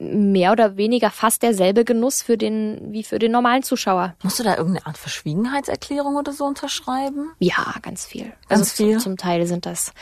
[0.00, 4.14] mehr oder weniger fast derselbe Genuss für den, wie für den normalen Zuschauer.
[4.22, 7.32] Musst du da irgendeine Art Verschwiegenheitserklärung oder so unterschreiben?
[7.38, 8.32] Ja, ganz viel.
[8.48, 8.92] Ganz also viel?
[8.94, 9.92] Zum, zum Teil sind das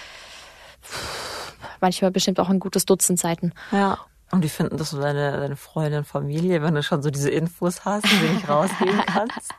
[1.80, 3.52] manchmal bestimmt auch ein gutes Dutzend Seiten.
[3.72, 3.98] Ja.
[4.30, 7.84] Und die finden das so deine, deine Freundin, Familie, wenn du schon so diese Infos
[7.84, 9.54] hast, die du nicht rausgeben kannst?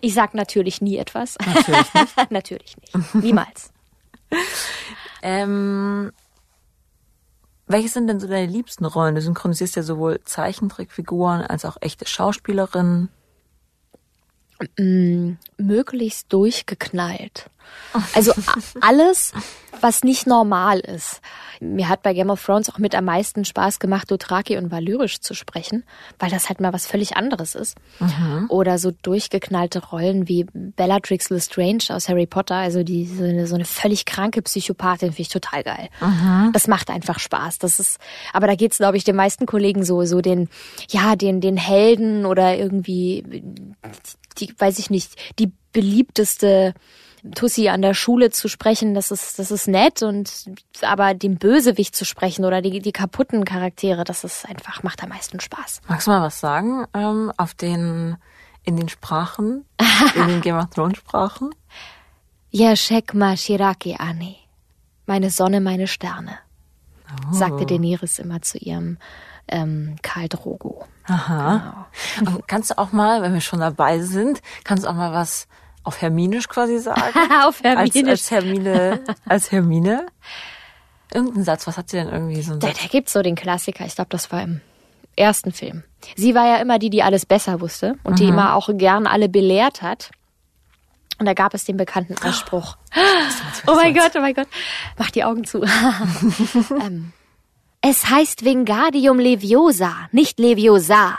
[0.00, 1.36] Ich sag natürlich nie etwas.
[1.38, 2.16] Natürlich nicht.
[2.30, 3.14] natürlich nicht.
[3.14, 3.72] Niemals.
[5.22, 6.12] ähm,
[7.66, 9.14] welche sind denn so deine liebsten Rollen?
[9.14, 13.08] Du synchronisierst ja sowohl Zeichentrickfiguren als auch echte Schauspielerinnen.
[14.78, 17.46] Mm, möglichst durchgeknallt.
[18.14, 18.32] Also
[18.80, 19.32] alles,
[19.80, 21.20] was nicht normal ist.
[21.60, 25.20] Mir hat bei Game of Thrones auch mit am meisten Spaß gemacht, Dothraki und Valyrisch
[25.20, 25.84] zu sprechen,
[26.18, 27.76] weil das halt mal was völlig anderes ist.
[28.00, 28.46] Mhm.
[28.48, 33.54] Oder so durchgeknallte Rollen wie Bellatrix Lestrange aus Harry Potter, also die so eine, so
[33.54, 35.88] eine völlig kranke Psychopathin, finde ich total geil.
[36.00, 36.50] Mhm.
[36.52, 37.58] Das macht einfach Spaß.
[37.58, 38.00] Das ist,
[38.32, 40.48] aber da geht's, glaube ich, den meisten Kollegen so, so den,
[40.88, 43.44] ja, den, den Helden oder irgendwie,
[44.42, 46.74] die, weiß ich nicht, die beliebteste
[47.34, 50.30] Tussi an der Schule zu sprechen, das ist, das ist nett und
[50.82, 55.10] aber dem Bösewicht zu sprechen oder die, die kaputten Charaktere, das ist einfach, macht am
[55.10, 55.82] meisten Spaß.
[55.88, 58.16] Magst du mal was sagen ähm, auf den,
[58.64, 59.64] in den Sprachen,
[60.16, 61.54] in den Game of Thrones Sprachen?
[62.50, 64.36] Ja, Shekma Shiraki Ani.
[65.06, 66.38] Meine Sonne, meine Sterne.
[67.30, 67.34] Oh.
[67.34, 68.98] Sagte Daenerys immer zu ihrem
[69.48, 70.86] ähm, Karl Drogo.
[71.04, 71.86] Aha.
[72.18, 72.38] Genau.
[72.46, 75.48] kannst du auch mal, wenn wir schon dabei sind, kannst du auch mal was
[75.84, 77.02] auf Herminisch quasi sagen?
[77.44, 78.08] auf Herminisch.
[78.08, 80.06] Als, als Hermine, als Hermine?
[81.12, 83.84] Irgendein Satz, was hat sie denn irgendwie so ein Da, da gibt's so den Klassiker.
[83.84, 84.60] Ich glaube, das war im
[85.16, 85.84] ersten Film.
[86.16, 89.28] Sie war ja immer die, die alles besser wusste und die immer auch gern alle
[89.28, 90.10] belehrt hat.
[91.18, 92.76] Und da gab es den bekannten Ausspruch.
[93.66, 94.48] Oh mein Gott, oh mein Gott.
[94.98, 95.62] Mach die Augen zu.
[96.82, 97.12] ähm,
[97.82, 101.18] es heißt Wingardium Leviosa, nicht Leviosa.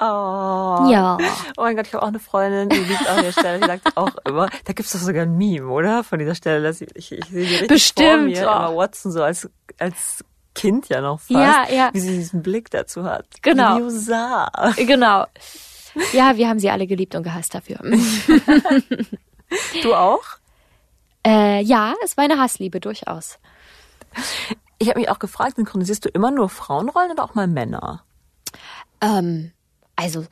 [0.00, 0.04] Oh.
[0.88, 1.18] Ja.
[1.56, 3.96] Oh mein Gott, ich habe auch eine Freundin, die liebt auch die Stelle, die sagt
[3.96, 6.04] auch immer, da gibt's doch sogar ein Meme, oder?
[6.04, 8.50] Von dieser Stelle, dass ich, ich, ich sehe die richtig vor Bestimmt, mir, oh.
[8.50, 11.90] Emma Watson so als, als Kind ja noch fast, Ja, ja.
[11.92, 13.26] wie sie diesen Blick dazu hat.
[13.42, 13.74] Genau.
[13.78, 14.50] Leviosa.
[14.76, 15.26] Genau.
[16.12, 17.80] Ja, wir haben sie alle geliebt und gehasst dafür.
[19.82, 20.24] Du auch?
[21.26, 23.38] Äh, ja, es war eine Hassliebe, durchaus.
[24.78, 28.04] Ich habe mich auch gefragt, synchronisierst du immer nur Frauenrollen oder auch mal Männer?
[29.00, 29.52] Ähm,
[29.96, 30.24] also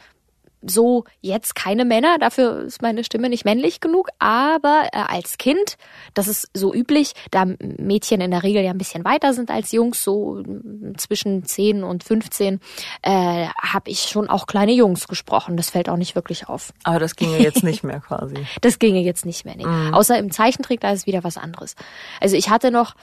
[0.68, 5.76] so jetzt keine Männer, dafür ist meine Stimme nicht männlich genug, aber äh, als Kind,
[6.14, 9.72] das ist so üblich, da Mädchen in der Regel ja ein bisschen weiter sind als
[9.72, 12.60] Jungs, so mm, zwischen 10 und 15,
[13.02, 15.56] äh, habe ich schon auch kleine Jungs gesprochen.
[15.56, 16.72] Das fällt auch nicht wirklich auf.
[16.84, 18.36] Aber das ginge jetzt nicht mehr quasi.
[18.60, 19.56] Das ginge jetzt nicht mehr.
[19.56, 19.92] Nee.
[19.92, 21.76] Außer im Zeichentrick, da ist wieder was anderes.
[22.20, 22.94] Also ich hatte noch,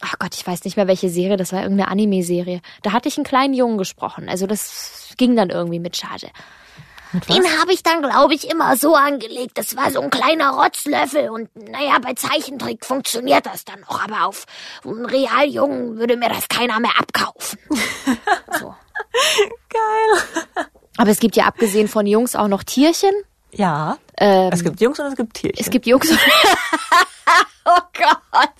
[0.00, 2.60] ach Gott, ich weiß nicht mehr welche Serie, das war irgendeine Anime-Serie.
[2.82, 4.28] Da hatte ich einen kleinen Jungen gesprochen.
[4.28, 6.28] Also das ging dann irgendwie mit Charge.
[7.28, 9.56] Den habe ich dann, glaube ich, immer so angelegt.
[9.56, 11.30] Das war so ein kleiner Rotzlöffel.
[11.30, 14.02] Und naja, bei Zeichentrick funktioniert das dann noch.
[14.02, 14.44] Aber auf
[14.84, 17.58] einen Realjungen würde mir das keiner mehr abkaufen.
[18.58, 18.74] So.
[19.68, 20.66] Geil.
[20.96, 23.12] Aber es gibt ja abgesehen von Jungs auch noch Tierchen.
[23.52, 23.98] Ja.
[24.16, 25.58] Ähm, es gibt Jungs und es gibt Tierchen.
[25.60, 26.10] Es gibt Jungs.
[27.66, 28.50] oh Gott.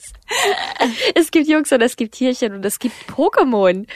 [1.14, 3.86] Es gibt Jungs und es gibt Tierchen und es gibt Pokémon.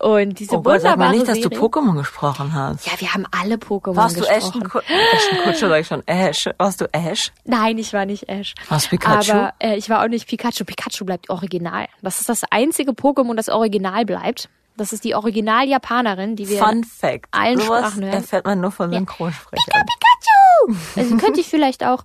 [0.00, 2.86] Und diese oh Gott, sag mal nicht, dass du Serie- Pokémon gesprochen hast.
[2.86, 4.62] Ja, wir haben alle Pokémon Warst du gesprochen.
[4.62, 6.02] Ashton, Ku Ashton Kutscher, sag ich schon.
[6.06, 6.48] Ash.
[6.58, 7.32] Warst du Ash?
[7.44, 8.54] Nein, ich war nicht Ash.
[8.68, 9.32] Warst du Pikachu?
[9.32, 10.64] Aber äh, ich war auch nicht Pikachu.
[10.64, 11.86] Pikachu bleibt original.
[12.02, 14.48] Das ist das einzige Pokémon, das original bleibt.
[14.78, 17.28] Das ist die Original-Japanerin, die wir Fun Fact.
[17.30, 18.12] allen Sowas Sprachen hören.
[18.12, 19.84] erfährt man nur von Synchronsprechern.
[20.96, 22.04] Also könnte ich vielleicht auch.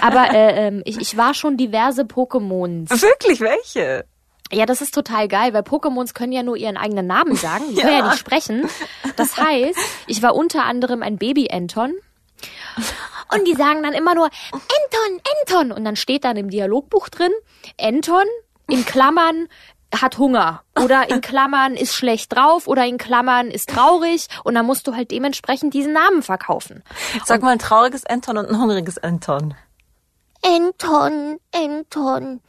[0.00, 2.90] Aber äh, ähm, ich, ich war schon diverse Pokémons.
[3.02, 4.04] Wirklich, welche?
[4.52, 7.64] Ja, das ist total geil, weil Pokémons können ja nur ihren eigenen Namen sagen.
[7.70, 8.08] Die können ja Ja.
[8.10, 8.68] nicht sprechen.
[9.16, 11.94] Das heißt, ich war unter anderem ein Baby-Enton.
[13.32, 15.72] Und die sagen dann immer nur Enton, Enton.
[15.72, 17.32] Und dann steht dann im Dialogbuch drin,
[17.78, 18.24] Enton
[18.68, 19.48] in Klammern
[20.02, 24.66] hat Hunger oder in Klammern ist schlecht drauf oder in Klammern ist traurig und dann
[24.66, 26.82] musst du halt dementsprechend diesen Namen verkaufen.
[27.24, 29.54] Sag mal ein trauriges Anton und ein hungriges Anton.
[30.42, 32.40] Enton, Enton.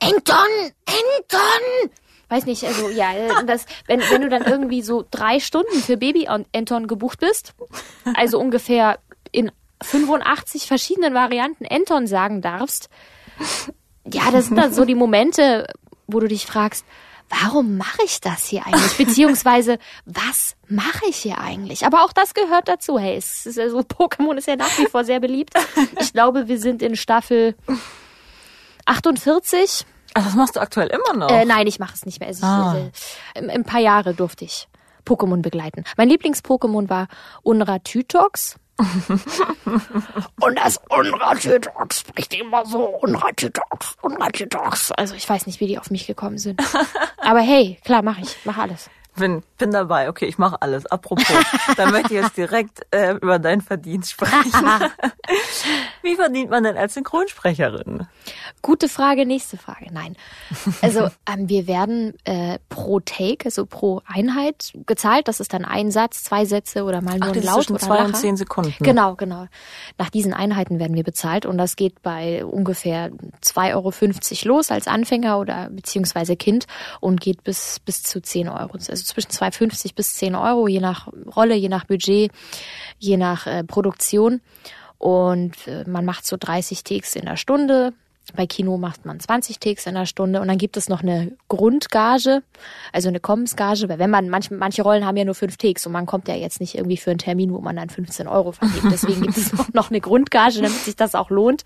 [0.00, 1.90] Enton, Enton!
[2.28, 6.28] Weiß nicht, also ja, das, wenn, wenn du dann irgendwie so drei Stunden für Baby
[6.28, 7.52] Anton gebucht bist,
[8.14, 8.98] also ungefähr
[9.32, 12.88] in 85 verschiedenen Varianten Anton sagen darfst,
[14.10, 15.66] ja, das sind dann so die Momente,
[16.12, 16.84] wo du dich fragst,
[17.28, 18.96] warum mache ich das hier eigentlich?
[18.98, 21.86] Beziehungsweise, was mache ich hier eigentlich?
[21.86, 22.98] Aber auch das gehört dazu.
[22.98, 25.54] Hey, es ist also, Pokémon ist ja nach wie vor sehr beliebt.
[26.00, 27.54] Ich glaube, wir sind in Staffel
[28.86, 29.86] 48.
[30.14, 31.30] Ach, das machst du aktuell immer noch?
[31.30, 32.28] Äh, nein, ich mache es nicht mehr.
[32.28, 32.76] Also Ah.
[32.76, 33.00] ich,
[33.34, 34.68] äh, im- ein paar Jahre durfte ich
[35.06, 35.84] Pokémon begleiten.
[35.96, 37.08] Mein Lieblings-Pokémon war
[37.42, 38.56] Unratütox.
[40.40, 42.84] Und das Unratütox spricht immer so.
[42.84, 44.92] Unratütox, Unratütox.
[44.92, 46.60] Also ich weiß nicht, wie die auf mich gekommen sind.
[47.18, 48.36] Aber hey, klar, mache ich.
[48.44, 48.90] Mach alles.
[49.14, 50.08] Bin, bin dabei.
[50.08, 50.86] Okay, ich mache alles.
[50.86, 51.26] Apropos,
[51.76, 54.52] dann möchte ich jetzt direkt äh, über deinen Verdienst sprechen.
[56.02, 58.06] Wie verdient man denn als Synchronsprecherin?
[58.62, 59.92] Gute Frage, nächste Frage.
[59.92, 60.16] Nein.
[60.80, 65.28] Also ähm, wir werden äh, pro Take, also pro Einheit gezahlt.
[65.28, 67.64] Das ist dann ein Satz, zwei Sätze oder mal nur Ach, ein das ist Laut
[67.64, 68.74] zwischen oder zwei und zehn Sekunden.
[68.80, 69.46] Genau, genau.
[69.98, 73.10] Nach diesen Einheiten werden wir bezahlt und das geht bei ungefähr
[73.44, 76.66] 2,50 Euro los als Anfänger oder beziehungsweise Kind
[77.00, 78.72] und geht bis, bis zu 10 Euro.
[78.74, 82.32] Also zwischen 2,50 bis 10 Euro, je nach Rolle, je nach Budget,
[82.98, 84.40] je nach äh, Produktion.
[84.98, 87.92] Und äh, man macht so 30 Takes in der Stunde.
[88.36, 91.32] Bei Kino macht man 20 Takes in der Stunde und dann gibt es noch eine
[91.48, 92.42] Grundgage,
[92.92, 95.92] also eine Kommensgage, weil wenn man, manche, manche Rollen haben ja nur fünf Takes und
[95.92, 98.84] man kommt ja jetzt nicht irgendwie für einen Termin, wo man dann 15 Euro verdient.
[98.92, 101.64] Deswegen gibt es noch- noch eine Grundgage, damit sich das auch lohnt.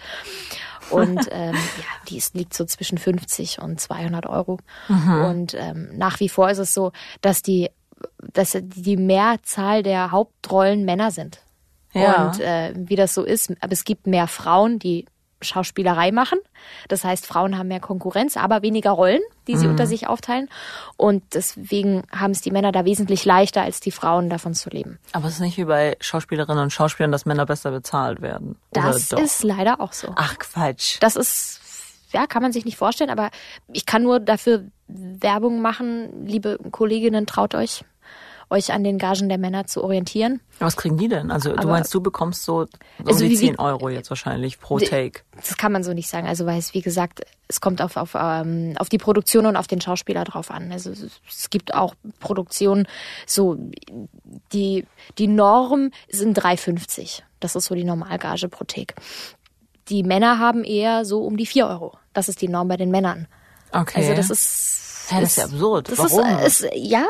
[0.91, 4.59] Und ähm, ja, die ist, liegt so zwischen 50 und 200 Euro.
[5.31, 7.69] Und ähm, nach wie vor ist es so, dass die,
[8.33, 11.41] dass die Mehrzahl der Hauptrollen Männer sind.
[11.93, 12.27] Ja.
[12.29, 15.07] Und äh, wie das so ist, aber es gibt mehr Frauen, die
[15.41, 16.39] Schauspielerei machen.
[16.89, 20.49] Das heißt, Frauen haben mehr Konkurrenz, aber weniger Rollen, die sie unter sich aufteilen.
[20.97, 24.99] Und deswegen haben es die Männer da wesentlich leichter, als die Frauen davon zu leben.
[25.13, 28.57] Aber es ist nicht wie bei Schauspielerinnen und Schauspielern, dass Männer besser bezahlt werden.
[28.73, 30.13] Das ist leider auch so.
[30.17, 30.97] Ach, Quatsch.
[31.01, 31.61] Das ist
[32.13, 33.31] ja, kann man sich nicht vorstellen, aber
[33.73, 36.27] ich kann nur dafür Werbung machen.
[36.27, 37.85] Liebe Kolleginnen, traut euch
[38.49, 40.41] euch an den Gagen der Männer zu orientieren.
[40.61, 41.31] Was kriegen die denn?
[41.33, 42.59] Also du Aber- meinst, du bekommst so
[42.99, 45.23] um Also die wie- 10 Euro jetzt wahrscheinlich pro Take.
[45.37, 46.27] Das kann man so nicht sagen.
[46.29, 49.67] Also weil es, wie gesagt, es kommt auf, auf, ähm, auf die Produktion und auf
[49.67, 50.71] den Schauspieler drauf an.
[50.71, 52.87] Also es, es gibt auch Produktionen,
[53.27, 53.57] so
[54.53, 54.87] die,
[55.19, 57.23] die Norm sind 3,50.
[57.41, 58.95] Das ist so die Normalgage pro Take.
[59.89, 61.99] Die Männer haben eher so um die 4 Euro.
[62.13, 63.27] Das ist die Norm bei den Männern.
[63.73, 64.01] Okay.
[64.01, 65.09] Also das ist.
[65.11, 65.89] Ja, das ist ja absurd.
[65.91, 66.39] Das Warum?
[66.45, 67.05] Ist, ist, ja,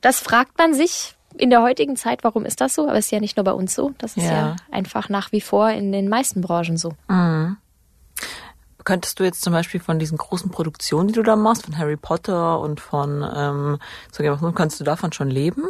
[0.00, 2.88] das fragt man sich in der heutigen Zeit, warum ist das so?
[2.88, 3.92] Aber es ist ja nicht nur bei uns so.
[3.98, 4.56] Das ist ja, Ja.
[4.70, 6.92] einfach nach wie vor in den meisten Branchen so.
[8.84, 11.96] Könntest du jetzt zum Beispiel von diesen großen Produktionen, die du da machst, von Harry
[11.96, 13.78] Potter und von ähm,
[14.12, 15.64] so Game of Thrones, kannst du davon schon leben?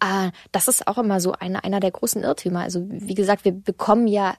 [0.00, 2.60] Äh, das ist auch immer so eine, einer der großen Irrtümer.
[2.60, 4.34] Also wie gesagt, wir bekommen ja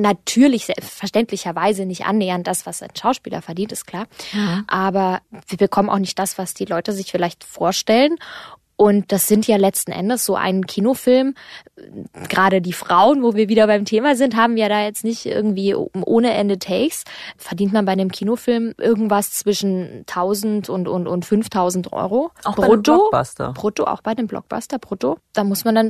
[0.00, 4.06] natürlich verständlicherweise nicht annähernd das, was ein Schauspieler verdient, ist klar.
[4.66, 8.16] Aber wir bekommen auch nicht das, was die Leute sich vielleicht vorstellen.
[8.76, 11.34] Und das sind ja letzten Endes so ein Kinofilm.
[12.28, 15.74] Gerade die Frauen, wo wir wieder beim Thema sind, haben ja da jetzt nicht irgendwie
[15.74, 17.04] ohne Ende Takes.
[17.38, 22.30] Verdient man bei einem Kinofilm irgendwas zwischen 1000 und, und, und 5000 Euro.
[22.44, 22.92] Auch bei einem brutto.
[23.10, 23.52] Blockbuster.
[23.54, 25.18] Brutto, auch bei dem Blockbuster, brutto.
[25.32, 25.88] Da muss man dann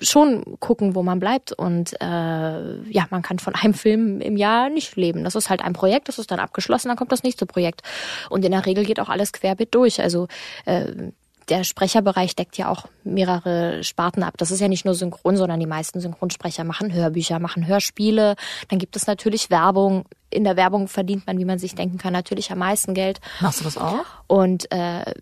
[0.00, 1.52] schon gucken, wo man bleibt.
[1.52, 5.24] Und äh, ja, man kann von einem Film im Jahr nicht leben.
[5.24, 7.82] Das ist halt ein Projekt, das ist dann abgeschlossen, dann kommt das nächste Projekt.
[8.30, 10.00] Und in der Regel geht auch alles querbeet durch.
[10.00, 10.28] Also
[10.64, 11.10] äh,
[11.48, 14.34] der Sprecherbereich deckt ja auch mehrere Sparten ab.
[14.36, 18.36] Das ist ja nicht nur Synchron, sondern die meisten Synchronsprecher machen Hörbücher, machen Hörspiele.
[18.68, 20.04] Dann gibt es natürlich Werbung.
[20.30, 23.20] In der Werbung verdient man, wie man sich denken kann, natürlich am meisten Geld.
[23.40, 24.04] Machst du das auch?
[24.26, 25.14] Und äh,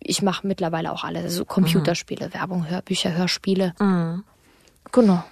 [0.00, 3.74] ich mache mittlerweile auch alle, also Computerspiele, Werbung, Hörbücher, Hörspiele.
[4.92, 5.22] Genau.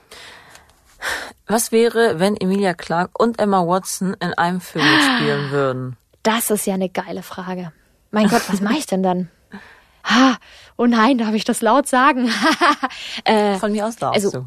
[1.47, 5.97] Was wäre, wenn Emilia Clarke und Emma Watson in einem Film mitspielen würden?
[6.23, 7.73] Das ist ja eine geile Frage.
[8.11, 9.31] Mein Gott, was mache ich denn dann?
[10.09, 10.37] Ha,
[10.77, 12.31] oh nein, darf ich das laut sagen?
[13.25, 14.47] äh, Von mir aus darfst also- du.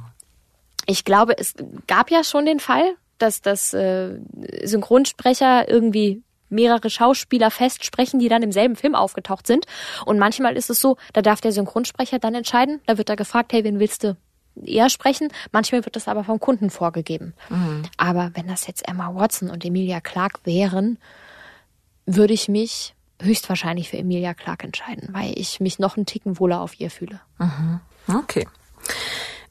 [0.86, 1.54] ich glaube, es
[1.88, 4.17] gab ja schon den Fall, dass das äh,
[4.63, 9.65] Synchronsprecher irgendwie mehrere Schauspieler festsprechen, die dann im selben Film aufgetaucht sind.
[10.06, 12.82] Und manchmal ist es so, da darf der Synchronsprecher dann entscheiden.
[12.88, 14.17] Da wird er gefragt, hey, wen willst du
[14.65, 15.30] eher sprechen?
[15.54, 17.34] Manchmal wird das aber vom Kunden vorgegeben.
[17.95, 20.97] Aber wenn das jetzt Emma Watson und Emilia Clarke wären,
[22.06, 26.62] würde ich mich höchstwahrscheinlich für Emilia Clarke entscheiden, weil ich mich noch einen Ticken wohler
[26.62, 27.19] auf ihr fühle.
[28.07, 28.47] Okay.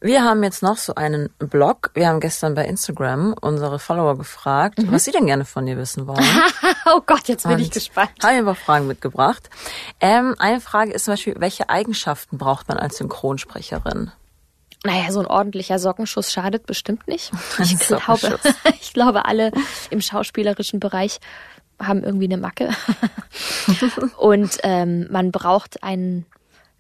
[0.03, 1.91] Wir haben jetzt noch so einen Blog.
[1.93, 6.07] Wir haben gestern bei Instagram unsere Follower gefragt, was sie denn gerne von dir wissen
[6.07, 6.25] wollen.
[6.87, 8.11] oh Gott, jetzt bin ich Und gespannt.
[8.23, 9.51] Haben wir ein paar Fragen mitgebracht.
[10.01, 14.11] Ähm, eine Frage ist zum Beispiel, welche Eigenschaften braucht man als Synchronsprecherin?
[14.85, 17.31] Naja, so ein ordentlicher Sockenschuss schadet bestimmt nicht.
[17.59, 18.39] Ich glaube,
[18.81, 19.53] ich glaube, alle
[19.91, 21.21] im schauspielerischen Bereich
[21.81, 22.71] haben irgendwie eine Macke.
[24.19, 26.27] Und ähm, man braucht einen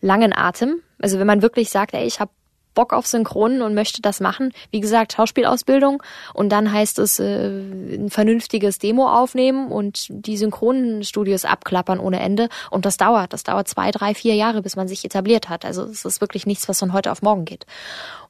[0.00, 0.80] langen Atem.
[1.00, 2.30] Also wenn man wirklich sagt, ey, ich habe
[2.74, 6.02] Bock auf Synchronen und möchte das machen, wie gesagt, Schauspielausbildung
[6.34, 12.48] und dann heißt es äh, ein vernünftiges Demo aufnehmen und die Synchronenstudios abklappern ohne Ende
[12.70, 15.64] und das dauert, das dauert zwei, drei, vier Jahre, bis man sich etabliert hat.
[15.64, 17.66] Also es ist wirklich nichts, was von heute auf morgen geht.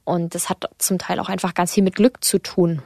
[0.03, 2.81] Und das hat zum Teil auch einfach ganz viel mit Glück zu tun.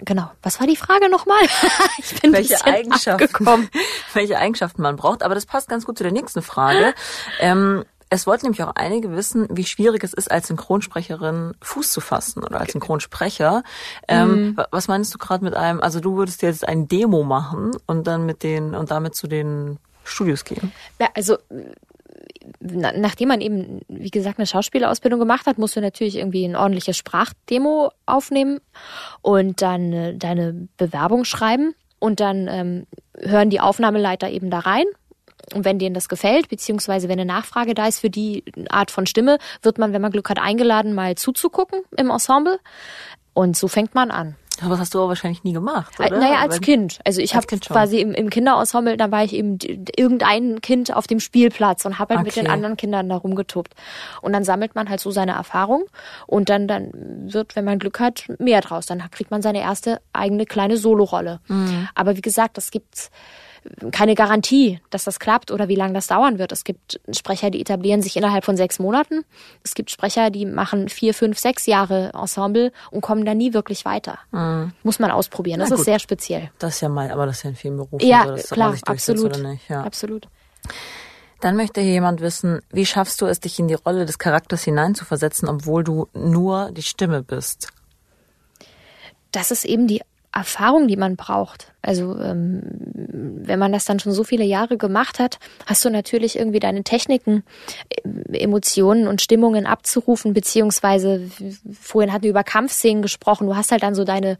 [0.00, 0.30] Genau.
[0.42, 1.42] Was war die Frage nochmal?
[1.98, 3.68] ich bin welche Eigenschaften, abgekommen.
[4.14, 5.22] welche Eigenschaften man braucht.
[5.22, 6.94] Aber das passt ganz gut zu der nächsten Frage.
[7.40, 12.00] Ähm, es wollten nämlich auch einige wissen, wie schwierig es ist, als Synchronsprecherin Fuß zu
[12.02, 13.62] fassen oder als Synchronsprecher.
[14.06, 15.80] Ähm, wa- Was meinst du gerade mit einem?
[15.80, 19.78] Also du würdest jetzt ein Demo machen und dann mit den und damit zu den
[20.04, 20.72] Studios gehen.
[21.00, 21.38] Ja, also
[22.60, 26.96] nachdem man eben, wie gesagt, eine Schauspielerausbildung gemacht hat, musst du natürlich irgendwie ein ordentliches
[26.96, 28.60] Sprachdemo aufnehmen
[29.20, 31.74] und dann äh, deine Bewerbung schreiben.
[31.98, 34.86] Und dann ähm, hören die Aufnahmeleiter eben da rein.
[35.54, 39.06] Und wenn denen das gefällt, beziehungsweise wenn eine Nachfrage da ist für die Art von
[39.06, 42.58] Stimme, wird man, wenn man Glück hat, eingeladen, mal zuzugucken im Ensemble.
[43.34, 44.36] Und so fängt man an.
[44.62, 46.18] Aber das hast du aber wahrscheinlich nie gemacht, oder?
[46.18, 46.98] Naja, als Weil- Kind.
[47.04, 49.58] Also ich habe quasi im, im Kinderensemble, da war ich eben
[49.96, 52.52] irgendein Kind auf dem Spielplatz und habe halt mit den Okay.
[52.54, 53.74] anderen Kindern da rumgetobt.
[54.20, 55.84] Und dann sammelt man halt so seine Erfahrung
[56.26, 56.90] und dann, dann
[57.32, 58.86] wird, wenn man Glück hat, mehr draus.
[58.86, 61.40] Dann kriegt man seine erste eigene kleine Solorolle.
[61.48, 61.88] Mhm.
[61.94, 63.10] Aber wie gesagt, das gibt
[63.92, 66.52] keine Garantie, dass das klappt oder wie lange das dauern wird.
[66.52, 69.24] Es gibt Sprecher, die etablieren sich innerhalb von sechs Monaten.
[69.62, 73.84] Es gibt Sprecher, die machen vier, fünf, sechs Jahre Ensemble und kommen da nie wirklich
[73.84, 74.18] weiter.
[74.82, 75.60] Muss man ausprobieren.
[75.60, 75.72] Das Mhm.
[75.72, 75.84] Na ist gut.
[75.86, 76.50] sehr speziell.
[76.58, 78.74] Das ist ja mal, aber das ist ja in vielen Berufen Ja, so, man klar,
[78.86, 79.36] absolut.
[79.36, 79.68] oder nicht.
[79.68, 79.82] Ja.
[79.84, 80.28] Absolut.
[81.40, 84.62] Dann möchte hier jemand wissen, wie schaffst du es, dich in die Rolle des Charakters
[84.62, 87.68] hineinzuversetzen, obwohl du nur die Stimme bist?
[89.32, 90.02] Das ist eben die
[90.32, 91.72] Erfahrung, die man braucht.
[91.82, 96.38] Also ähm, wenn man das dann schon so viele Jahre gemacht hat, hast du natürlich
[96.38, 97.42] irgendwie deine Techniken,
[97.90, 101.30] äh, Emotionen und Stimmungen abzurufen, beziehungsweise
[101.78, 103.46] vorhin hatten wir über Kampfszenen gesprochen.
[103.46, 104.38] Du hast halt dann so deine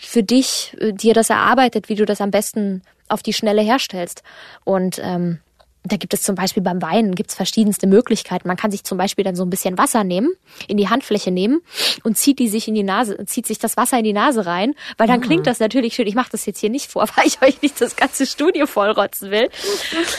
[0.00, 4.22] für dich äh, dir das erarbeitet, wie du das am besten auf die Schnelle herstellst.
[4.64, 5.40] Und ähm,
[5.84, 8.46] da gibt es zum Beispiel beim Weinen gibt's verschiedenste Möglichkeiten.
[8.46, 10.30] Man kann sich zum Beispiel dann so ein bisschen Wasser nehmen,
[10.68, 11.60] in die Handfläche nehmen
[12.04, 14.74] und zieht die sich in die Nase, zieht sich das Wasser in die Nase rein,
[14.96, 15.24] weil dann mhm.
[15.24, 16.06] klingt das natürlich schön.
[16.06, 19.30] Ich mache das jetzt hier nicht vor, weil ich euch nicht das ganze Studio vollrotzen
[19.30, 19.48] will.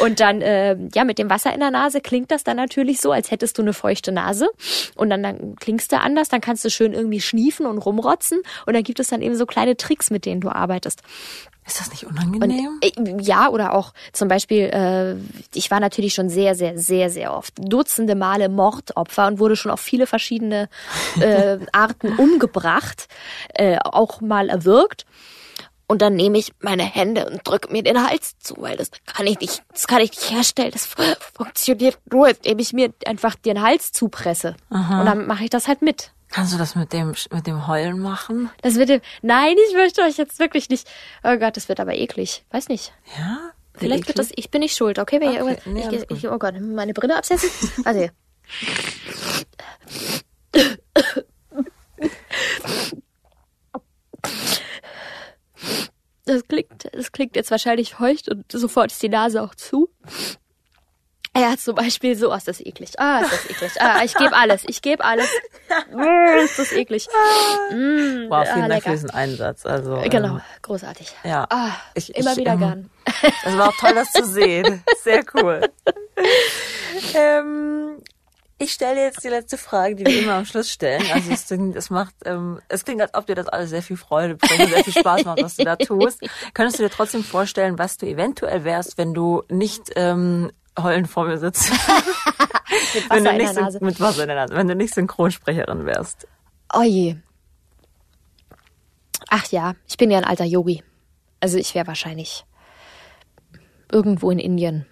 [0.01, 3.11] Und dann äh, ja mit dem Wasser in der Nase klingt das dann natürlich so,
[3.11, 4.49] als hättest du eine feuchte Nase.
[4.95, 8.41] Und dann, dann klingst du anders, dann kannst du schön irgendwie schniefen und rumrotzen.
[8.66, 11.03] Und dann gibt es dann eben so kleine Tricks, mit denen du arbeitest.
[11.66, 12.80] Ist das nicht unangenehm?
[12.97, 15.16] Und, äh, ja, oder auch zum Beispiel, äh,
[15.53, 19.72] ich war natürlich schon sehr, sehr, sehr, sehr oft Dutzende Male Mordopfer und wurde schon
[19.72, 20.70] auf viele verschiedene
[21.20, 23.07] äh, Arten umgebracht,
[23.53, 25.05] äh, auch mal erwürgt.
[25.88, 29.28] Und dann nehme ich meine Hände und drücke mir den Hals zu, weil das kann
[29.28, 30.72] ich nicht, das kann ich nicht herstellen.
[30.72, 30.88] Das
[31.34, 34.55] funktioniert nur, indem ich mir einfach den Hals zupresse.
[34.70, 35.01] Aha.
[35.01, 36.11] Und dann mache ich das halt mit.
[36.34, 38.49] Kannst du das mit dem, mit dem Heulen machen?
[38.63, 40.89] Das wird dem, nein, ich möchte euch jetzt wirklich nicht.
[41.23, 42.43] Oh Gott, das wird aber eklig.
[42.49, 42.91] Weiß nicht.
[43.19, 43.51] Ja?
[43.75, 45.21] Vielleicht wird das, ich bin nicht schuld, okay?
[45.21, 45.38] Wenn okay.
[45.38, 47.51] Irgendwas, nee, ich, ich, oh Gott, meine Brille absetzen?
[47.86, 48.09] Also.
[56.25, 59.89] Das klingt, das klingt jetzt wahrscheinlich feucht und sofort ist die Nase auch zu.
[61.51, 62.99] Hat zum Beispiel so, oh, ist das eklig.
[62.99, 63.71] Ah, ist das eklig.
[63.79, 64.63] Ah, ich gebe alles.
[64.67, 65.29] Ich gebe alles.
[65.91, 67.07] Mm, ist das eklig.
[67.71, 69.65] Mm, wow, vielen ah, Dank für diesen Einsatz.
[69.65, 71.13] Also, genau, ähm, großartig.
[71.23, 71.45] Ja.
[71.49, 72.89] Ah, ich, immer ich, wieder ähm, gern.
[73.45, 74.83] Es war auch toll, das zu sehen.
[75.03, 75.61] Sehr cool.
[77.15, 77.97] ähm,
[78.63, 81.03] ich stelle jetzt die letzte Frage, die wir immer am Schluss stellen.
[81.11, 84.35] Also es, es macht, ähm, es klingt, als ob dir das alles sehr viel Freude
[84.35, 86.21] bringt, sehr viel Spaß macht, was du da tust.
[86.53, 91.26] Könntest du dir trotzdem vorstellen, was du eventuell wärst, wenn du nicht ähm, heulen vor
[91.26, 91.71] mir sitzt.
[92.93, 93.80] mit Wasser Nase.
[93.84, 94.55] Mit Wasser in der Nase.
[94.55, 96.28] Wenn du nicht Synchronsprecherin wärst.
[96.74, 97.17] Oh je.
[99.30, 100.84] Ach ja, ich bin ja ein alter Yogi.
[101.39, 102.45] Also ich wäre wahrscheinlich
[103.91, 104.86] irgendwo in Indien.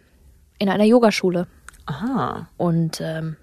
[0.58, 1.48] In einer Yogaschule.
[1.86, 2.48] Aha.
[2.58, 3.38] Und ähm,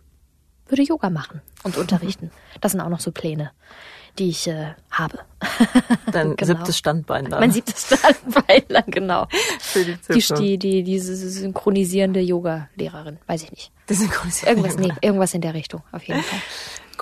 [0.66, 2.30] würde Yoga machen und unterrichten.
[2.60, 3.52] Das sind auch noch so Pläne
[4.18, 5.20] die ich äh, habe.
[6.12, 6.54] Dein genau.
[6.54, 7.40] siebtes Standbein dann.
[7.40, 9.26] Mein siebtes Standbein dann, genau.
[9.60, 10.38] Für die, Zukunft.
[10.38, 13.72] die, die, diese synchronisierende Yoga-Lehrerin, weiß ich nicht.
[13.88, 16.40] Die synchronisierende irgendwas, nee, irgendwas in der Richtung, auf jeden Fall.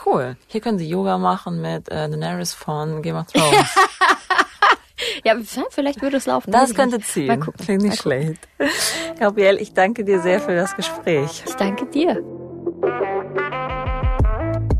[0.04, 0.36] Cool.
[0.46, 3.54] Hier können Sie Yoga machen mit äh, Daenerys von Game of Thrones.
[5.24, 5.34] ja,
[5.70, 6.52] vielleicht würde es laufen.
[6.52, 7.28] Das könnte ziehen.
[7.28, 7.64] Mal gucken.
[7.64, 8.46] Klingt nicht schlecht.
[9.18, 11.42] Gabrielle, ich danke dir sehr für das Gespräch.
[11.46, 12.22] Ich danke dir.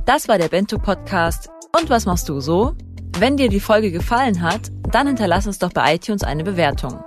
[0.07, 1.51] Das war der Bento Podcast.
[1.77, 2.77] Und was machst du so?
[3.19, 7.01] Wenn dir die Folge gefallen hat, dann hinterlass uns doch bei iTunes eine Bewertung.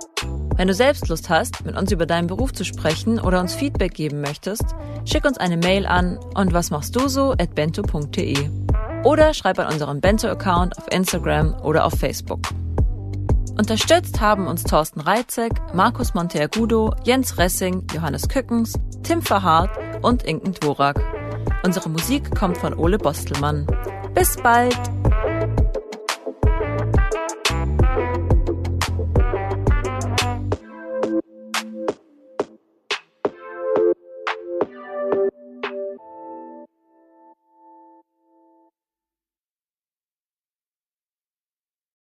[0.56, 3.94] Wenn du selbst Lust hast, mit uns über deinen Beruf zu sprechen oder uns Feedback
[3.94, 4.66] geben möchtest,
[5.06, 8.50] schick uns eine Mail an und was machst du so at bento.de
[9.02, 12.40] oder schreib an unseren Bento-Account auf Instagram oder auf Facebook.
[13.56, 19.70] Unterstützt haben uns Thorsten Reitzek, Markus Monteagudo, Jens Ressing, Johannes Kückens, Tim Verhardt
[20.02, 21.19] und Inken Dvorak.
[21.62, 23.66] Unsere Musik kommt von Ole Bostelmann.
[24.14, 24.76] Bis bald!